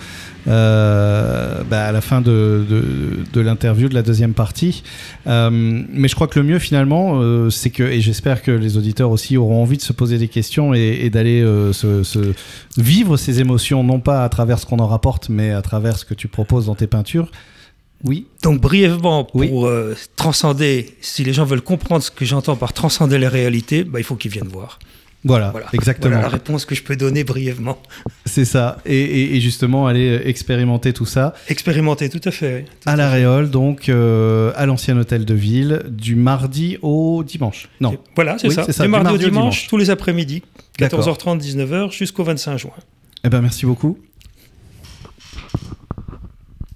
euh, 0.48 1.64
bah, 1.70 1.86
à 1.86 1.92
la 1.92 2.02
fin 2.02 2.22
de, 2.22 2.66
l'interview 3.36 3.90
de 3.90 3.94
la 3.94 4.04
deuxième 4.04 4.34
partie. 4.34 4.84
Euh, 5.28 5.50
mais 5.52 6.08
je 6.08 6.16
crois 6.16 6.28
que 6.28 6.40
le 6.40 6.46
mieux 6.46 6.60
finalement, 6.60 7.22
c'est 7.50 7.70
que, 7.70 7.84
et 7.84 8.02
j'espère 8.02 8.42
que 8.42 8.52
les 8.52 8.78
auditeurs 8.78 9.12
aussi 9.12 9.38
auront 9.38 9.62
envie 9.62 9.78
de 9.78 9.82
se 9.82 9.94
poser 9.94 10.18
des 10.18 10.28
questions 10.28 10.74
et, 10.74 11.10
d'aller 11.10 11.46
vivre 12.78 13.18
ces 13.18 13.40
émotions, 13.40 13.84
non 13.84 14.00
pas 14.00 14.24
à 14.24 14.30
travers 14.30 14.60
ce 14.60 14.66
qu'on 14.66 14.80
en 14.80 14.88
rapporte, 14.88 15.30
mais 15.30 15.52
à 15.52 15.62
travers 15.62 15.98
ce 15.98 16.06
que 16.06 16.14
tu 16.14 16.28
proposes 16.28 16.68
dans 16.68 16.76
tes 16.76 16.88
peintures. 16.88 17.32
Oui. 18.04 18.28
Donc 18.44 18.62
brièvement, 18.62 19.24
pour 19.24 19.40
Oui. 19.42 19.50
euh, 19.54 19.96
transcender, 20.16 20.96
si 21.02 21.24
les 21.24 21.34
gens 21.34 21.46
veulent 21.46 21.62
comprendre 21.62 22.04
ce 22.04 22.12
que 22.12 22.26
j'entends 22.26 22.56
par 22.56 22.74
transcender 22.74 23.18
les 23.18 23.28
réalités, 23.28 23.84
bah, 23.84 24.00
il 24.00 24.04
faut 24.04 24.16
qu'ils 24.16 24.32
viennent 24.32 24.48
voir. 24.48 24.80
Voilà, 25.26 25.50
Voilà. 25.50 25.66
exactement. 25.74 26.12
Voilà 26.12 26.28
la 26.28 26.32
réponse 26.32 26.64
que 26.66 26.76
je 26.76 26.84
peux 26.84 26.96
donner 26.96 27.24
brièvement. 27.24 27.80
C'est 28.26 28.46
ça. 28.46 28.78
Et, 28.86 28.96
et- 28.98 29.36
et 29.36 29.42
justement, 29.42 29.88
aller 29.88 30.22
expérimenter 30.26 30.94
tout 30.94 31.08
ça 31.08 31.34
Expérimenter, 31.50 32.08
tout 32.10 32.22
à 32.24 32.32
fait. 32.32 32.66
Tout 32.82 32.88
à 32.90 32.92
à 32.92 32.96
la. 32.96 33.10
Réole, 33.10 33.50
donc 33.50 33.90
euh, 33.90 34.54
à 34.56 34.66
l'ancien 34.68 34.96
hôtel 34.98 35.26
de 35.26 35.34
ville, 35.34 35.82
du 35.90 36.16
mardi 36.16 36.78
au 36.84 37.24
dimanche. 37.26 37.68
Non. 37.82 37.94
Et 37.94 38.00
Voilà, 38.16 38.38
c'est 38.38 38.48
Oui, 38.48 38.54
ça. 38.54 38.72
ça, 38.72 38.84
Du 38.84 38.90
mardi, 38.90 39.06
mardi 39.06 39.26
au 39.26 39.30
dimanche, 39.30 39.56
dimanche. 39.56 39.68
tous 39.68 39.78
les 39.78 39.90
après-midi, 39.90 40.44
D'accord. 40.80 41.00
14h30, 41.02 41.40
19h, 41.42 41.92
jusqu'au 41.92 42.24
25 42.24 42.58
juin. 42.58 42.72
Eh 43.26 43.30
ben, 43.30 43.42
merci 43.42 43.66
beaucoup. 43.66 43.98